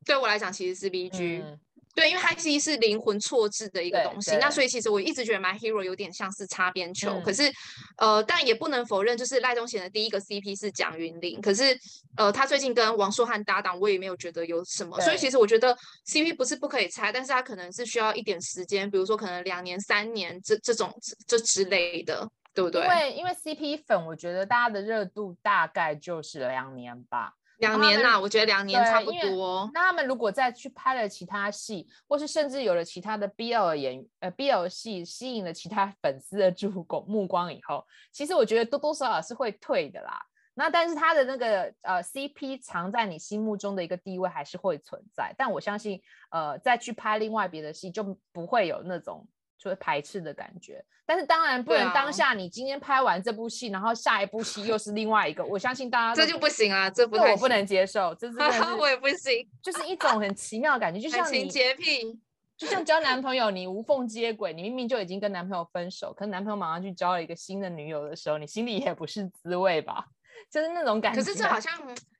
[0.05, 1.41] 对我来讲，其实是 BG。
[1.41, 1.59] 嗯
[1.95, 7.51] 对，因为它其实是灵魂错置的一个东西，那所以其实我一直觉得 My Hero 有点像是擦边球，嗯、可是，
[7.97, 11.77] 呃，但也不能否认，就是赖东贤的第一个 CP 是蒋云林，可是，
[12.17, 15.77] 呃，他最近跟王硕汉搭档，我也没有觉得有什么，所以其实我觉得
[16.07, 20.91] CP 不是不可以拆，但是他可能是需要一点时间，比如说可能两年、三年这这种
[21.27, 22.81] 这之类的，对不对？
[22.81, 27.33] 因为因为 CP 粉，我觉得大家的热度大概就是两年吧。
[27.67, 29.69] 两年呐、啊，我觉得两年差不多。
[29.73, 40.21] 那他们如果再去拍了其他戏，或是甚至有了其他的 BL 演呃 BL 戏，吸引了其他 粉丝的注目目光以后，其实我觉得多多少少是会退的啦。
[40.55, 45.33] 那但是他的那个呃 CP 藏在你心目中的一个地位还是会存在。
[45.35, 45.99] 但我相信
[46.29, 49.27] 呃再去拍另外别的戏就不会有那种。
[49.63, 58.37] 就会排斥的感觉，但是当然不能当下你今天拍完这部戏，啊、然后下一部戏又是另外一个，我相信大家 这就不行啊，这不我不能接受，这是
[58.77, 62.19] 我也不行，就是一种很奇妙的感觉，就 像你洁癖，
[62.57, 70.05] 就像交男朋友，你无缝接轨，你明明就已经跟男朋友分手，可是男朋友马上去交了一个新的女友的时候，你心里也不是滋味吧？
[70.51, 71.21] 就是那种感觉。
[71.21, 71.71] 可是这好像。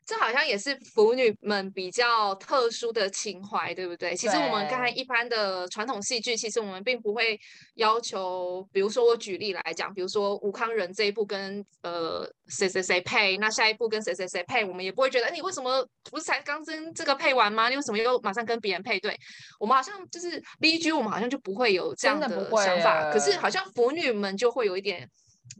[0.05, 4.13] 这好像也是腐女们比较特殊的情怀，对不对？
[4.13, 7.39] 其实我们刚才一般的传统戏剧，其实我们并不会
[7.75, 17.69] 要求，比如说我举例来讲，比如说吴康仁这一部跟呃谁谁谁配，那下一部跟谁谁谁配，我们也不会觉得，哎，你为什么不是才刚跟这个配完吗？
[17.69, 19.17] 你为什么又马上跟别人配对？
[19.57, 25.09] 我们好像就是 BG，我们好像就不会有这样的想法，可是好像腐女们就会有一点。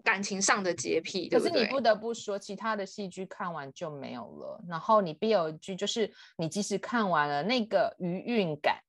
[0.04, 1.28] 感情上的洁癖？
[1.30, 4.64] 可是你不得不说，其他的戏剧看完就没有了。
[4.68, 8.80] 然后你 BL 剧，就是你即使看完了，那个余韵感、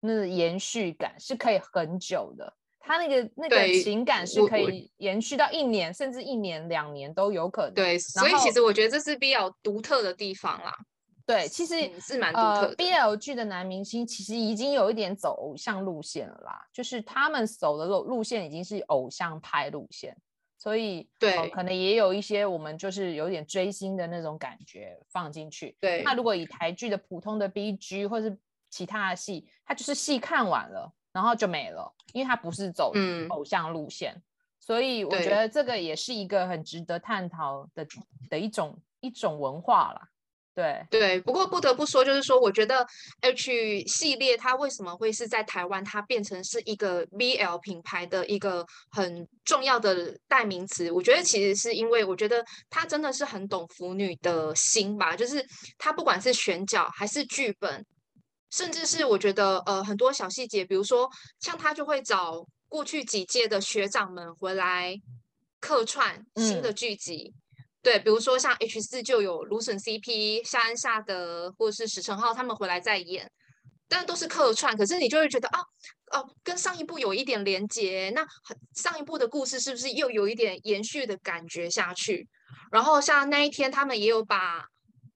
[0.00, 2.54] 那个延续感是可以很久的。
[2.84, 7.74] 他那个那个情感是可以延续到一年，甚至一年、两年都有可能。
[7.74, 10.76] 对，所以其实我觉得这是 BL 独特的地方啦。
[11.24, 12.66] 对，其实是蛮独特的。
[12.66, 20.16] 呃，BL 剧的男明星其实已经有一点走偶像路线了啦，就是他们走的路路线已经是偶像派路线。
[20.62, 25.76] 所以对、呃，可能也有一些我们就是有点追星的那种感觉放进去。
[25.80, 28.38] 对，那如果以台剧的普通的 BG 或是
[28.70, 32.92] 其他的戏，它就是戏看完了，然后就没了，因为它不是走
[33.30, 34.22] 偶像路线，嗯、
[34.60, 37.84] 所以我觉得这个也是一个很值得探讨的
[38.30, 40.08] 的一种一种文化啦。
[40.54, 42.86] 对对，不过不得不说，就是说，我觉得
[43.22, 50.92] H 系列它为什么会是在台湾，它变成是一个 BL 品牌的一个很重要的代名词。
[50.92, 55.42] 我觉得其实是因为，我觉得它真的是很懂腐女的心吧，就是
[55.78, 57.86] 它不管是选角还是剧本，
[58.50, 61.08] 甚至是我觉得呃很多小细节，比如说
[61.40, 64.94] 像他就会找过去几届的学长们回来
[65.60, 67.32] 客串新的剧集。
[67.34, 67.41] 嗯
[67.82, 73.28] 对，比如说像 H 四就有芦笋 CP、夏恩夏德或者是石承浩他们回来再演，
[73.88, 74.76] 但都是客串。
[74.76, 75.58] 可是你就会觉得啊，
[76.12, 78.24] 哦、跟上一部有一点连接，那
[78.76, 82.28] 上一部的故事是不是又有一点延续的感觉下去？
[82.70, 84.64] 然后像那一天他们也有把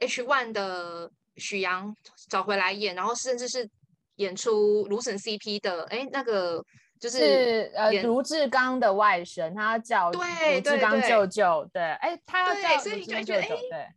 [0.00, 1.94] H one 的许阳
[2.28, 3.70] 找回来演，然后甚至是
[4.16, 6.64] 演出芦笋 CP 的，哎，那个。
[6.98, 10.20] 就是，是呃，卢志刚的外甥，他叫卢
[10.64, 13.88] 志刚舅舅，对，哎，他要叫，所以你就觉得，哎，对，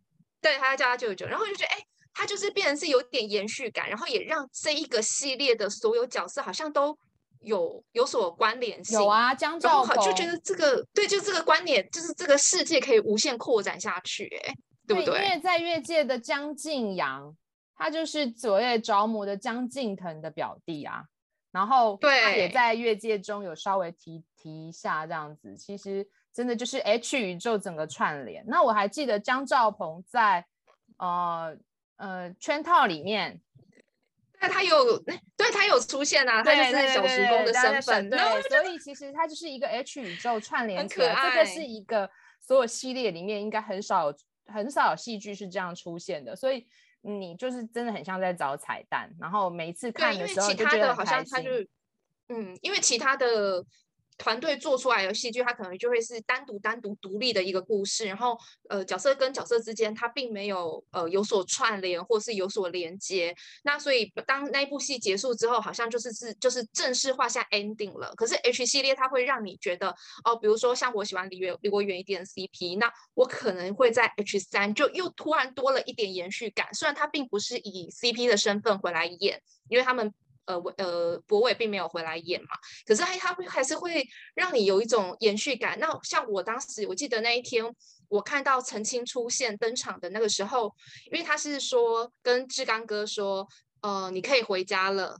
[0.42, 1.78] 对，他要叫他舅舅，然后就觉得，哎，
[2.12, 6.96] 他就是变成是有点延续感，然后也让这一个系列的所有角色好像都
[7.40, 8.98] 有有所关联性。
[8.98, 14.54] 有啊，江兆鹏就觉得这个，对，就这个观点，就是这个世界可以无限扩展下去，哎，
[14.86, 15.24] 对不对？
[15.24, 17.34] 因为在越界的江静阳，
[17.76, 21.04] 他就是所谓着魔的江敬腾的表弟啊。
[21.52, 28.44] 然后他也在越界中有稍微提提一下这样子，其实真的就是 H 宇宙整个串联。
[28.46, 30.46] 那我还记得姜兆鹏在
[30.98, 31.56] 呃
[31.96, 33.40] 呃圈套里面，
[34.38, 34.98] 对他有
[35.36, 42.08] 对他有出现啊，他就是小时工的身份，对，所以其实他就是一个 H 宇宙串联起来，这个是一个
[42.40, 44.14] 所有系列里面应该很少
[44.46, 46.66] 很少有戏剧是这样出现的，所以。
[47.02, 51.68] 你就是真的很像在找彩蛋，然后每一次看的时候就觉得很开心。
[52.28, 53.64] 嗯，因为其他的。
[54.20, 63.34] 团队做出来的戏剧，它可能就会是单独、单独、独立的一个故事，然后呃，角色跟角色之间它并没有呃有所串联或是有所连接。
[63.62, 68.12] 那所以当那一部戏结束之后，好像就是是就是正式画下 ending 了。
[68.14, 69.88] 可是 H 系列它会让你觉得
[70.24, 76.68] 哦，比如说像我喜欢离远离我远一点的 CP，那我可能会在 H 三就又突然多了一点延续感。
[76.74, 79.40] 虽然他并不是以 CP 的身份回来演，
[79.70, 80.12] 因为他们。
[80.50, 82.48] 呃，呃，博伟并没有回来演嘛，
[82.86, 85.78] 可是他他会还是会让你有一种延续感。
[85.78, 87.64] 那像我当时，我记得那一天
[88.08, 90.74] 我看到陈青出现登场的那个时候，
[91.12, 93.46] 因为他是说跟志刚哥说，
[93.82, 95.18] 呃，你可以回家了。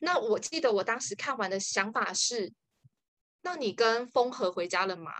[0.00, 2.52] 那我记得我当时看完的想法是，
[3.42, 5.12] 那你跟风和回家了吗？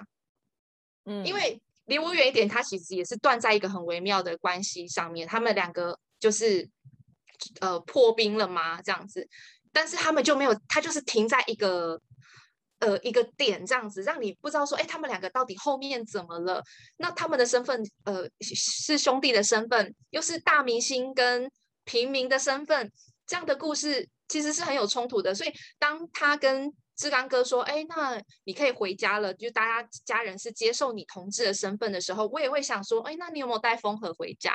[1.05, 6.69] 嗯，因为离我远一点，他其实也是断在一个很微妙的关系上面，他们两个就是。
[7.61, 8.81] 呃，破冰了吗？
[8.83, 9.29] 这样子，
[9.73, 12.01] 但是他们就没有，他就是停在一个
[12.81, 16.63] 呃一个点这样子，让你不知道说，哎，他们两个到底后面怎么了？
[16.97, 21.51] 那他们的身份，呃，是兄弟的身份，又是大明星跟
[21.85, 22.91] 平民的身份，
[23.27, 25.35] 这样的故事其实是很有冲突的。
[25.35, 34.55] 所以当他跟志刚哥说，哎，那你可以回家了，就大家家人是接受你同志的身份的时候，我也会想说，哎，那你有没有带风和回家？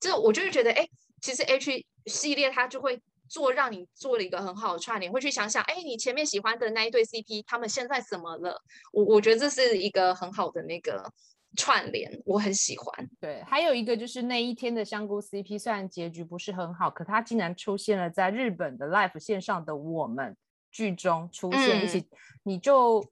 [0.00, 0.88] 这我就是觉得，哎。
[1.24, 3.00] 其实 H 系列它就会
[3.30, 8.60] 做让你做了一个很好的串联，会去想想，哎，你前面喜欢的那一对 CP，他们现在怎么了？
[8.92, 11.10] 我我觉得这是一个很好的那个
[11.56, 13.08] 串联，我很喜欢。
[13.18, 20.36] 对，还有一个就是那一天的香菇 CP，虽然结局不是很好，可它竟然出现了在日本的 Live 线上的我们
[20.70, 22.06] 剧中出现一起，嗯、
[22.42, 23.02] 你就。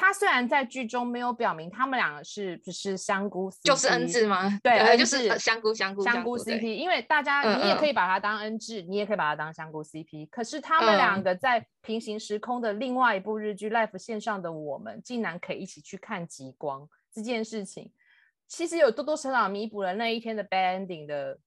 [0.00, 4.58] 他虽然在剧中没有表明他们两个是不是香菇 CP，就是 N 字吗？
[4.62, 6.74] 对，对就是香菇 香菇香菇 CP。
[6.74, 10.26] 因为大家你也可以把它当 N 字，你也可以把它当香菇 CP。
[10.30, 17.92] 可是他们两个在平行时空的另外一部日剧《Life 线上的我们》竟然可以一起去看极光这件事情，
[18.48, 21.38] 其实有多多少少弥补了那一天的 bad ending 的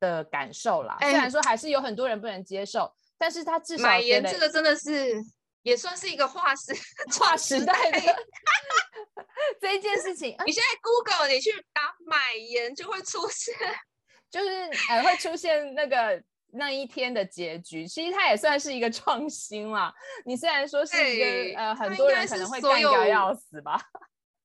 [0.00, 0.96] 的感受啦。
[1.02, 5.22] 虽然说还是有很多人不能接受，但是他至少这个真的是。
[5.62, 6.72] 也算是一个划时
[7.18, 8.00] 划时代的
[9.60, 10.34] 这一件事情。
[10.46, 13.54] 你现在 Google 你去打买盐就会出现，
[14.30, 14.48] 就是
[14.88, 17.86] 呃会出现那个那一天的结局。
[17.86, 19.92] 其实它也算是一个创新啦。
[20.24, 23.80] 你虽然说是一个呃很多人可能会干掉要死吧，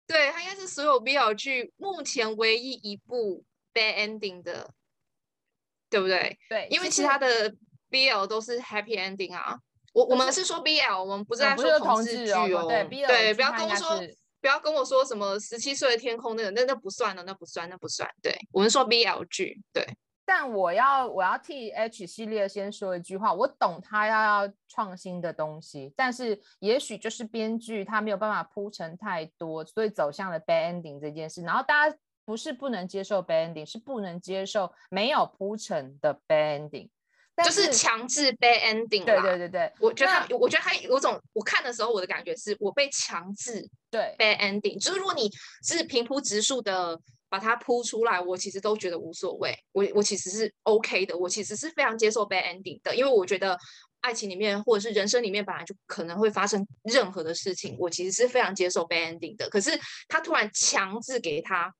[0.07, 4.69] 对，它应该是所有 BL 剧目前唯一一部 bad ending 的，
[5.89, 6.37] 对不对？
[6.49, 7.55] 对，因为其他的
[7.89, 9.57] BL 都是 happy ending 啊。
[9.95, 12.67] 我我们是说 BL，我们不是在说同志剧哦。
[12.67, 14.01] 对，BL，对，不要跟我说，
[14.41, 18.09] 不要跟我说什么十七岁的天空那个，那那不算了，那不算，那不算。
[18.21, 19.87] 对，我们说 BL 剧，对。
[20.27, 31.41] 但我要我要替 H 系列先说一句话，我懂他要要创新的东西，但是也许就是编剧他没有办法铺陈太多，所以走向了 bad ending 这件事。
[31.43, 36.89] 然后大家不是不能接受 bad ending，是不能接受没有铺陈的 bad ending。
[37.43, 39.03] 就是强制 bad ending。
[39.03, 44.79] 对对对对，我觉得他，我觉得他有种，我看的时候我的感觉是我被强制对 bad ending。
[44.79, 45.29] 就是如果你
[45.63, 46.97] 是平铺直述的
[47.27, 53.57] 把它铺出来，我其实都觉得无所谓，我我其实是 OK 的，我其实是非常接受 bad ending 的，因为我觉得
[54.01, 59.49] 爱情里面或者是人生里面本来就可能会发生任何的事情，我其实是非常接受 bad ending 的。
[59.49, 59.71] 可是
[60.07, 61.73] 他突然强制给他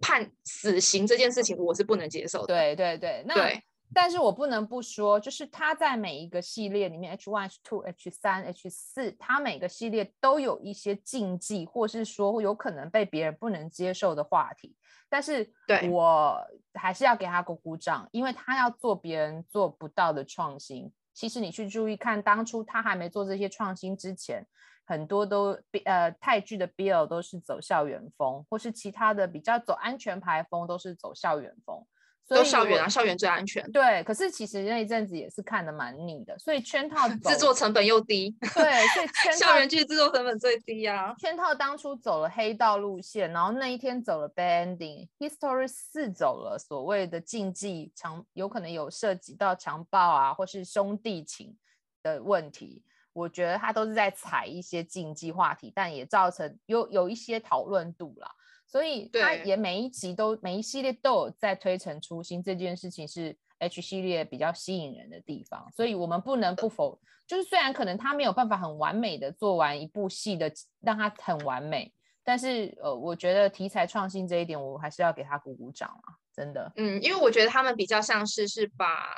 [0.00, 2.54] 判死刑这件事情，我是不能接受的。
[2.54, 3.62] 对对对，那对。
[3.94, 14.76] 但是我不能不说，就是他在每一个系列里面，H one、H two、H 三、H 四，他每个系列都有一些禁忌，或是说有可能被别人不能接受的话题。
[15.08, 15.48] 但是，
[15.90, 16.36] 我
[16.74, 20.92] 还是要给他鼓鼓掌，因为他要做别人做不到的创新。
[21.14, 24.44] 其实你去注意看，当初他还没做这些创新之前，
[24.84, 31.86] 很多都呃泰剧的 BL 都是走校园风，或是其他的比较走安全牌风，都是走校园风。
[32.28, 33.62] 都校园啊，校园最安全。
[33.70, 38.36] 对，可是其实那一阵子也是看得蛮腻的，所以圈套 制作成本又低。
[38.54, 41.14] 对，所以 圈套校园剧制作成本最低啊。
[41.18, 51.56] 圈套当初走了黑道路线，然后那一天走了 bad ending，History 四走了所谓的禁忌强，有可能有涉及到强暴啊，或是兄弟情
[52.02, 52.82] 的问题。
[53.12, 58.30] 我觉得他都是在踩一些禁忌话题，但也造成有有一些讨论度啦。
[58.68, 65.70] 所以他也每一集都每一系列都有在推陈出新，这件事情是 H 系列比较吸引人的地方。
[65.72, 71.92] 所以我们不能不否，就是虽然可能他没有办法很完美的做完一部戏的，让他很完美，
[72.24, 76.72] 但是呃，我觉得题材创新这一点，我还是要给他鼓鼓掌啊，真的。
[76.74, 79.14] 嗯，因为我觉得他们比较像是是把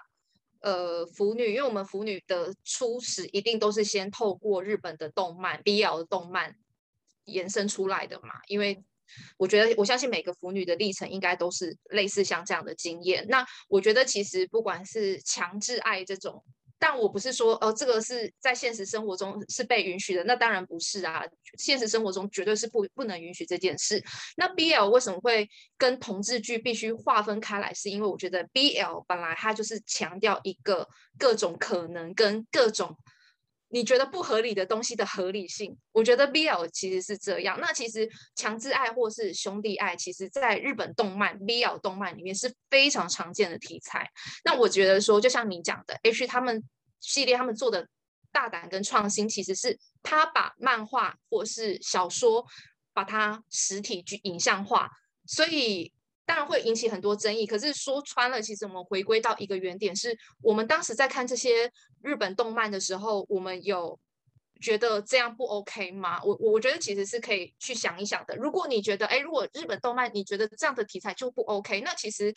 [0.60, 6.54] 呃腐女，因为我们腐女的初始一定都是先透过日本的动漫 BL 的动漫
[7.24, 8.84] 延伸出来的嘛，因为。
[9.36, 13.26] 我觉得，我相信每个腐女的历程应该都是类似像这样的经验。
[13.28, 16.42] 那我觉得，其实不管是强制爱这种，
[16.78, 21.24] 但我不是说，哦，这个是在现实生活中是被允许的，那当然不是啊。
[21.56, 24.02] 现实生活中绝对是不不能允许这件事。
[24.36, 27.72] 那 BL 为什么会跟同志剧必须划分开来？
[27.74, 30.86] 是因为我觉得 BL 本来它就是强调一个
[31.18, 32.96] 各种可能跟各种。
[33.70, 37.58] 你觉得不合理的东西的合理性，我觉得 BL 其实是这样。
[37.60, 44.10] 那其实强制爱或是兄弟爱，其实在日本动漫 BL 动漫里面是非常常见的题材。
[44.44, 46.64] 那我觉得说，就像你讲的，H 他们
[47.00, 47.86] 系列他们做的
[48.32, 52.46] 大胆跟创新，其实是他把漫画或是小说
[52.94, 54.90] 把它实体去影像化，
[55.26, 55.92] 所以。
[56.28, 61.72] 当然会引起很多争议，可是说穿了，其实我们回归到一个原点，是我们当时在看这些
[62.02, 63.98] 日本动漫的时候，我们有
[64.60, 66.20] 觉得这样不 OK 吗？
[66.22, 68.36] 我我觉得其实是可以去想一想的。
[68.36, 72.34] 如果你觉得，哎，如果日本动漫你觉得这样的题材就不 OK，那其实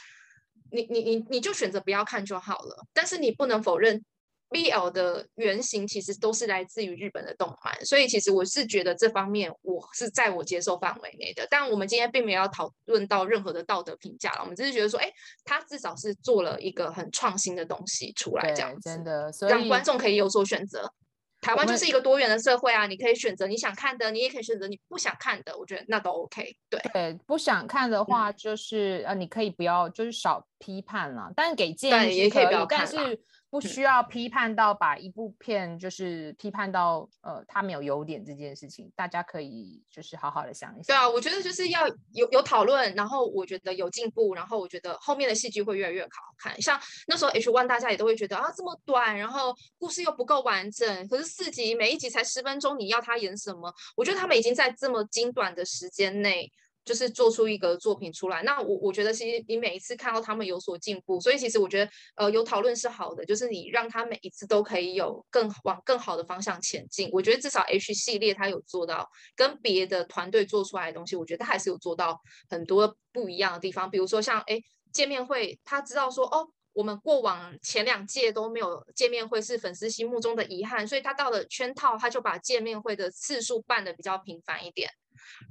[0.72, 2.85] 你你你你就选择不要看就好了。
[2.93, 4.05] 但是你不能否认。
[4.52, 11.48] BL 的原型其实都是来自于日本的动漫，所以其实我是觉得这方面我是在我接受范围内的。
[11.49, 15.10] 但我们今天并没有要讨论到任何的道德评价了，我们只是觉得说，哎，
[15.45, 20.91] 他至少是做了一个很创新的东西出来，这样子真的，所以让观众可以有所选择。
[21.40, 26.56] 台湾就是一个多元的社会啊，你可以选择你想看的，你也可以选择你不想看的，我觉得那都 OK。
[26.69, 33.19] 对对，不想看的话就是、嗯、呃，你可以不要，就是少批判了，但是给建议也可以不要看，但是。
[33.52, 40.84] 不需要批判到把一部片就是批判到呃，它没有优点这件事情，大家可以就是好好的想一想。
[40.84, 46.60] 对啊，我觉得就是要有有讨论，然后我觉得有进步，然后我觉得后面的戏剧会越来越好看。
[46.61, 53.72] 像那时候 H one 大家也都会觉得啊这么短，然后故事又不够完整，可是四集每一集才十分钟，你要他演什么？
[53.98, 56.49] 我觉得他们已经在这么精短的时间内。
[56.83, 67.09] 就是做出一个作品出来，那我我觉得其实你每一次看到他们有所进步，所以其实我觉得呃有讨论是好的，就是你让他每一次都可以有更往更好的方向前进。
[67.11, 73.89] 我觉得至少 H 系列他有做到跟别的团队做出来的东西，我觉得还是有做到很多不一样的地方。
[73.89, 74.59] 比如说像哎
[74.91, 84.89] 见面会，他知道说哦我们过往前两届都没有见面会是粉丝心目中的遗憾，所以他到了圈套他就把见面会的次数办的比较频繁一点。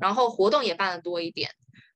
[0.01, 1.49] 然后活动也办的多一点，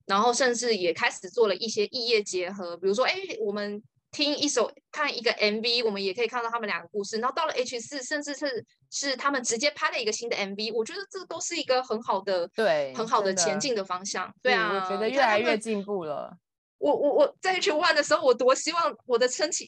[0.06, 3.82] 然后甚至也开始做了一些异业结合，比如说，哎，我们
[4.12, 7.18] 听一首看一个 MV，我们也可以看到他们两个故事。
[7.18, 14.32] 然后到了 H 四，甚至是是他们直接拍了一个新的 MV，我觉得这都是一个很好的对很好的前进的方向。
[14.40, 16.36] 对啊，我觉得越来越进步了。
[16.84, 19.66] 我我我在 H One 的时候，我多希望我的澄清、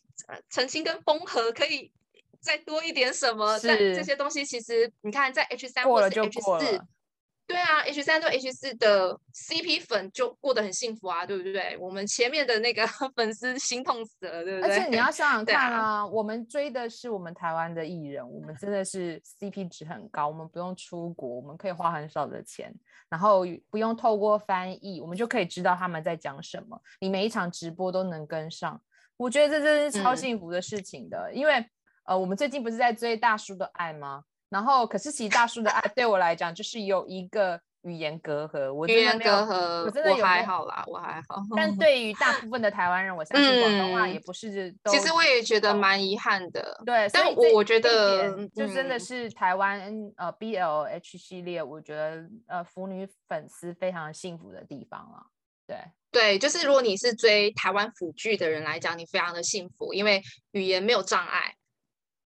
[0.51, 1.90] 澄清跟缝合可以
[2.40, 6.82] 再多一点什么，但这些东西其实你看在 H 三或者 H 四。
[7.47, 11.77] 对啊，H 三对 H 四的 CP 粉就过得很幸福啊，对不对？
[11.78, 14.68] 我们前面的那个 粉丝心痛死了，对不对？
[14.68, 22.74] 而且你要想想看啊，啊我们追的是我们台湾的艺人，我们真的是 CP 值很高，我们不用出国，我们可以花很少的钱，
[23.09, 28.81] 然后不用透过翻译，我们就可以知道他们在讲什么，你每一场直播都能跟上，
[29.16, 31.64] 我觉得这真是超幸福的事情的，嗯、因为
[32.06, 34.24] 呃，我们最近不是在追大叔的爱吗？
[34.48, 38.73] 然后，可是其实大叔的爱对我来讲，就是有一个语言隔阂。
[38.73, 41.43] 我语言隔阂，我真的有我还好啦，我还好。
[41.56, 44.93] 但对于大部分的台湾人，我相信广东话也不是都。
[44.93, 46.81] 其实我也觉得蛮遗憾的。
[46.86, 55.27] 对，但我我觉得就真的是台湾、嗯、呃 BLH 系列，我觉得呃腐女粉丝非常幸福的地方啊。
[55.66, 55.77] 对
[56.12, 61.56] 对，就是如果你是追台湾腐剧的人来讲，你非常的幸福，因为语言没有障碍。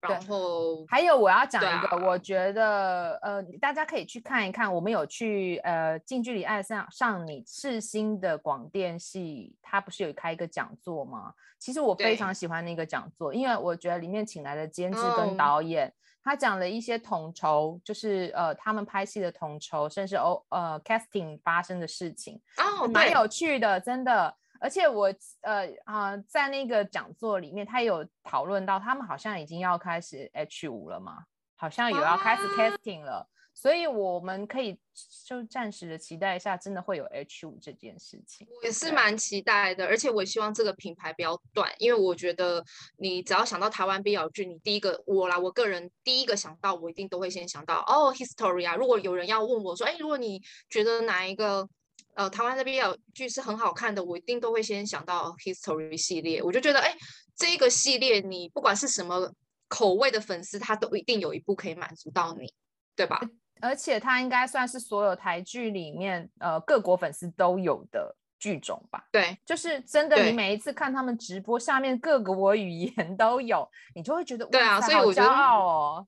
[0.10, 11.34] 然后还有我要讲一个，啊、我觉得呃，大家可以去看一看，我们有去呃近距离爱上上你赤心的广电系，他不是有开一个讲座吗？
[11.58, 15.94] 其实我非常喜欢那个讲座，因为我觉得里面请来的监制跟导演，嗯、
[16.24, 24.36] 他讲了一些统筹，就是呃他们拍戏的统筹，甚至哦呃 casting 发生的事情，哦，蛮有趣的，真的。
[24.64, 31.26] 而且我呃啊、呃，在那个讲座里面，他有讨论到，他们好像已经要开始 H 五了嘛，
[31.58, 34.80] 好像有要开始 testing 了，啊、所以我们可以
[35.28, 38.48] 就暂时的期待一下，真的会有 H 五这件事情。
[38.50, 42.64] 我也是蛮期待的，而且我希望这个品牌不要断，因为我觉得
[42.98, 48.78] 你只要想到台湾 BL 剧，你第一个我啦，我个人第一个想到，我一定都会先想到哦，History 啊。
[48.78, 51.68] 如果有人要问我说，哎，如果你觉得哪一个？
[52.16, 56.42] 呃，台湾这边有剧是很好看的，我一定都会先想到 History 系列。
[56.44, 56.96] 我就觉得，哎，
[57.36, 59.32] 这个系列你不管是什么
[59.68, 62.54] 口味的粉丝，他都一定有一部可以满足到你，
[62.96, 63.20] 对吧？
[63.62, 69.08] 而且它应该算是所有台剧里面，呃，各国粉丝都有的剧种吧？
[69.10, 73.66] 对，就是真的，你每一次看他们直播，下面各国语言 都有，
[73.96, 76.08] 你就会觉得，对啊，所以我骄傲哦。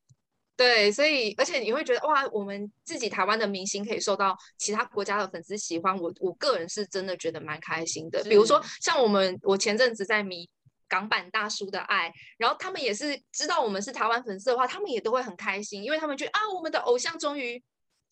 [0.57, 8.23] 对，所以而且你会觉得哇，我们自己台湾的明星可以受到其他国家的粉丝喜欢，我我个人是真的觉得蛮开心的。
[8.23, 10.49] 比如说像我们，我前阵子在迷
[10.87, 17.61] 港版大叔的爱，然后他们也是知道我们是台湾粉丝的话，他们也都会很开心，因为他们觉得啊，我们的偶像终于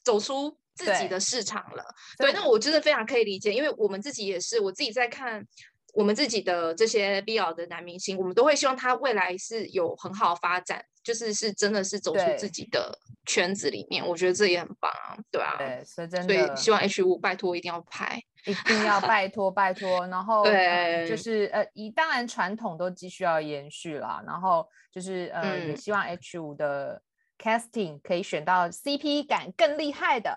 [0.04, 1.84] 走出自己的市场了。
[2.18, 5.48] 对，对，那我真的非常可以理解，因为我们自己也是，我自己在看。
[5.94, 12.98] 我们自己的这些 BL 的男明星，我们都会希望他未来是有很好的发展，就是是真的是走出自己的
[13.28, 27.02] 圈子里面，我觉得这也很棒啊，对啊，对，所以真的，所以希望 H 五拜托一定要拍，一定要拜托拜托，然后对、呃，就是呃，一当然传统都继续要延续啦，然后就是呃，嗯、也希望 H 五的
[27.38, 30.36] casting 可以选到 CP 感更厉害的。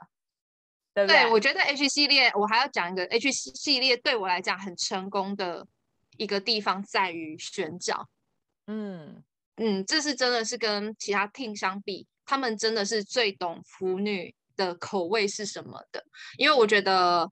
[1.04, 5.66] 对，对，我觉得 H 系列，我还要讲一个 H 系列对我来讲很成功的
[6.16, 8.08] 一个地方在于选角。
[8.66, 9.22] 嗯
[9.56, 16.02] 嗯，这是真的是跟其他 team 相比，他们真的是最懂腐女的口味是什么的。
[16.38, 17.30] 因为我觉得，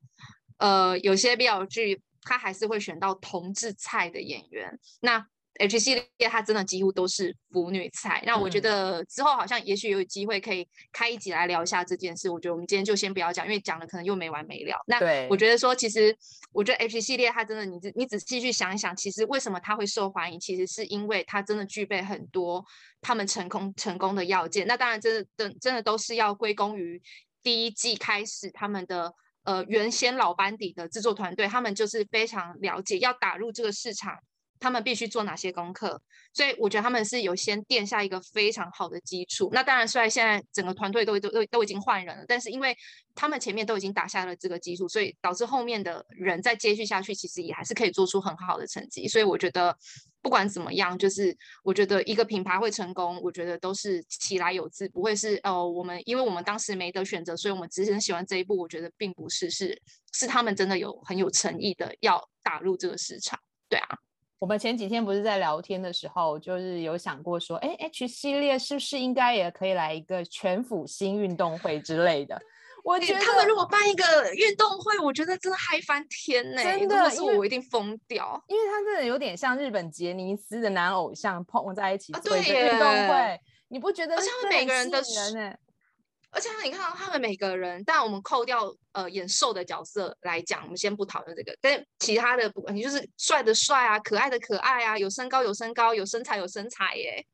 [0.58, 4.78] 呃，有些 BL 剧他还是会选到同志菜的演员。
[5.00, 5.26] 那
[5.60, 12.28] H 系列它真的几乎都是腐女菜，那我觉得之后好像也许有机会可以开一集来聊一下这件事。
[12.28, 14.82] 我觉得我们今天就先不要讲，因为讲了可能又没完没了。
[14.86, 14.98] 那
[15.28, 16.16] 我觉得说，其实
[16.52, 22.64] 我觉得 H 系列它真的，你你仔细去想一想，其实为什么它会受欢迎，其实是因为它真的具备很多
[23.00, 24.66] 他们成功成功的要件。
[24.66, 27.00] 那当然，真的真真的都是要归功于
[27.44, 29.14] 第一季开始他们的
[29.44, 34.18] 呃原先老班底的制作团队，他们就是非常了解要打入这个市场。
[34.64, 36.00] 他们必须做哪些功课？
[36.32, 39.50] 所以我觉得他们是有先垫下一个非常好的基础。
[39.52, 42.74] 那当然，虽然现在整个团队都都都都已经换人了，但是因为
[43.14, 49.06] 他们前面都已经打下了这个基础，所以导致后面的人再接续下去，其实也还是可以做出很好的成绩。
[49.06, 49.76] 所以我觉得
[50.22, 58.56] 不管怎么样，就是我觉得一个品牌会成功，我觉得都是其来有自，不会是哦，我们因为我们当时没得选择，所以我们只是很喜欢这一步。
[58.56, 59.78] 我觉得并不是，是
[60.12, 63.38] 是他们真的有很有诚意的要打入这个市场。
[63.68, 63.98] 对啊。
[64.44, 72.38] 我们前几天不是在聊天的时候，就是有想过说，哎，H 系列是不是应该也可以来一个全腐新运动会之类的？
[72.84, 74.04] 我觉得他们如果办一个
[74.34, 76.62] 运动会，我觉得真的嗨翻天呢！
[76.62, 83.40] 真的，是我一定疯掉，因为他真的有点像日本杰尼斯的男偶像碰在一起做一个运动会。
[83.68, 84.14] 你不觉得？
[84.14, 85.58] 而且每个人的人
[86.34, 97.24] 而且你看到他们每个人，但我们扣掉呃演瘦的角色来讲，我们先不讨论这个，但其他的不，你就是帅的帅啊，可爱的可爱啊，有身高有身高，有身材有身材耶，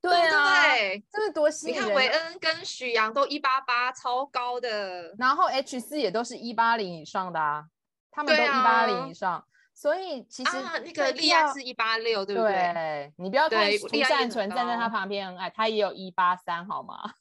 [0.00, 1.82] 对啊，对，这是多吸引人。
[1.82, 7.64] 你看韦恩跟许阳都一八八，超高的，然后 H 四也都是一八零以上的啊，
[8.10, 12.52] 他们都一八零以上，啊、所以其实、啊、那个利亚是一八六，对不对？
[12.52, 17.12] 对，你不要看涂善存站在他旁边很矮，他也有一八三，好吗？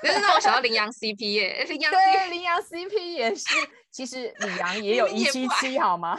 [0.00, 3.44] 就是让我想到羚羊 CP 耶，羚羊对，羚羊 CP 也是，
[3.90, 6.18] 其实李阳也有一七七，好吗？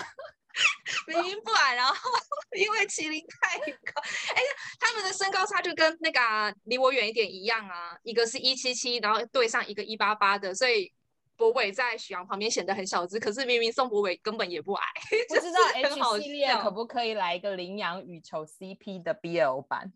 [1.08, 1.96] 明明不矮，然后
[2.56, 4.02] 因为麒麟太高，
[4.36, 10.94] 哎呀，他们的身高差就跟那个离、啊、我远一点一样啊，一个是一七七，然后对上一个一八八的，所以
[11.36, 14.86] 博伟在许阳旁边显得很小只，可是明明宋博伟根本也不矮。
[15.28, 19.92] 不知道 H 系列可不可以来一个羚羊羽球 CP 的 BL 版？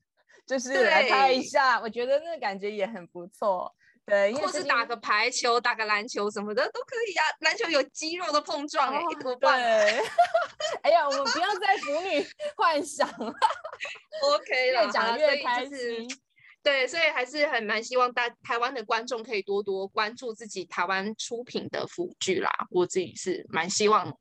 [0.47, 3.71] 就是来拍一下，我觉得那个感觉也很不错。
[4.05, 7.25] 对，或是打个排球、打个篮球什么的都可以啊。
[7.41, 9.53] 篮球有肌肉的碰撞，哎、哦，多棒！
[9.53, 10.01] 对，
[10.81, 12.25] 哎呀，我们不要再腐女
[12.55, 13.33] 幻想了。
[14.23, 16.07] OK 了，越讲越开心。
[16.63, 22.49] 对，所以还是很蛮希望大台湾的观众可以多多关注自己台湾出品的腐剧啦。
[22.69, 24.17] 我自己是蛮希望。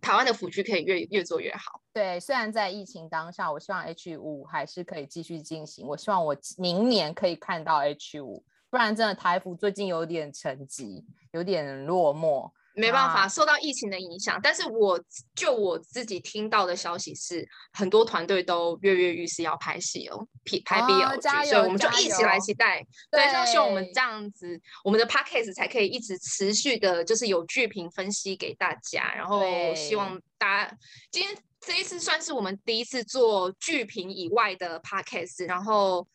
[0.00, 1.80] 台湾的腐剧可以越越做越好。
[1.92, 5.86] 对，虽然在疫情当下，我希望 H 五还是可以继续进行。
[5.86, 12.50] 我希望我明年可以看到 H 五，不然真的台服最近有点沉寂，有点落寞。
[12.78, 14.38] 没办法，受到疫情的影响。
[14.42, 14.98] 但是我
[15.34, 20.26] 就我自己听到的消息是，很多团队都跃跃欲试要拍戏哦，
[20.64, 22.86] 拍 BL 剧，哦，所以我们就一起来期待。
[23.10, 29.12] 对，就希望我们这样子，我们的 Podcast 才可以一直持续的，就是有剧评分析给大家。
[29.14, 29.42] 然后
[29.74, 30.78] 希望大家
[31.10, 36.06] 今天这一次算是我们第一次做剧评以外的 Podcast，然后。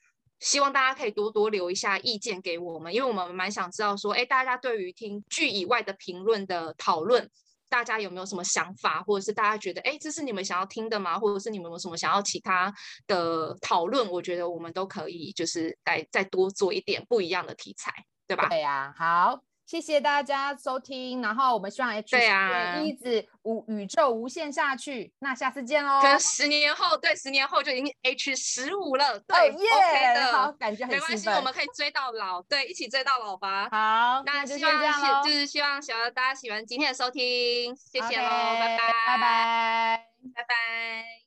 [0.43, 7.29] 希望大家可以多多留一下意见给我们，因为我们蛮想知道说，哎，大家对于听剧以外的评论的讨论，
[7.69, 11.17] 大家有没有什么想法，或者是大家觉得，哎，这是你们想要听的吗？
[11.17, 12.73] 或者是你们有什么想要其他
[13.07, 14.11] 的讨论？
[14.11, 17.93] 我觉得我们都可以，就是来再多做一点不一样的题材，
[18.27, 18.49] 对吧？
[18.49, 19.52] 对呀，好。
[19.65, 26.01] 谢谢大家收听，然后我们希望 H 对啊一直无宇宙无限下去，那下次见喽。
[26.01, 33.69] 可能十年后，对，十年后就已经 H 十五了，对，耶、oh yeah，OK 的，好，感觉很没关系，我们可以追到老，对，一起追到老吧。
[33.71, 41.22] 好，那希望就，就是希望小大家喜欢今天的收听，谢谢喽，okay, 拜拜，拜拜。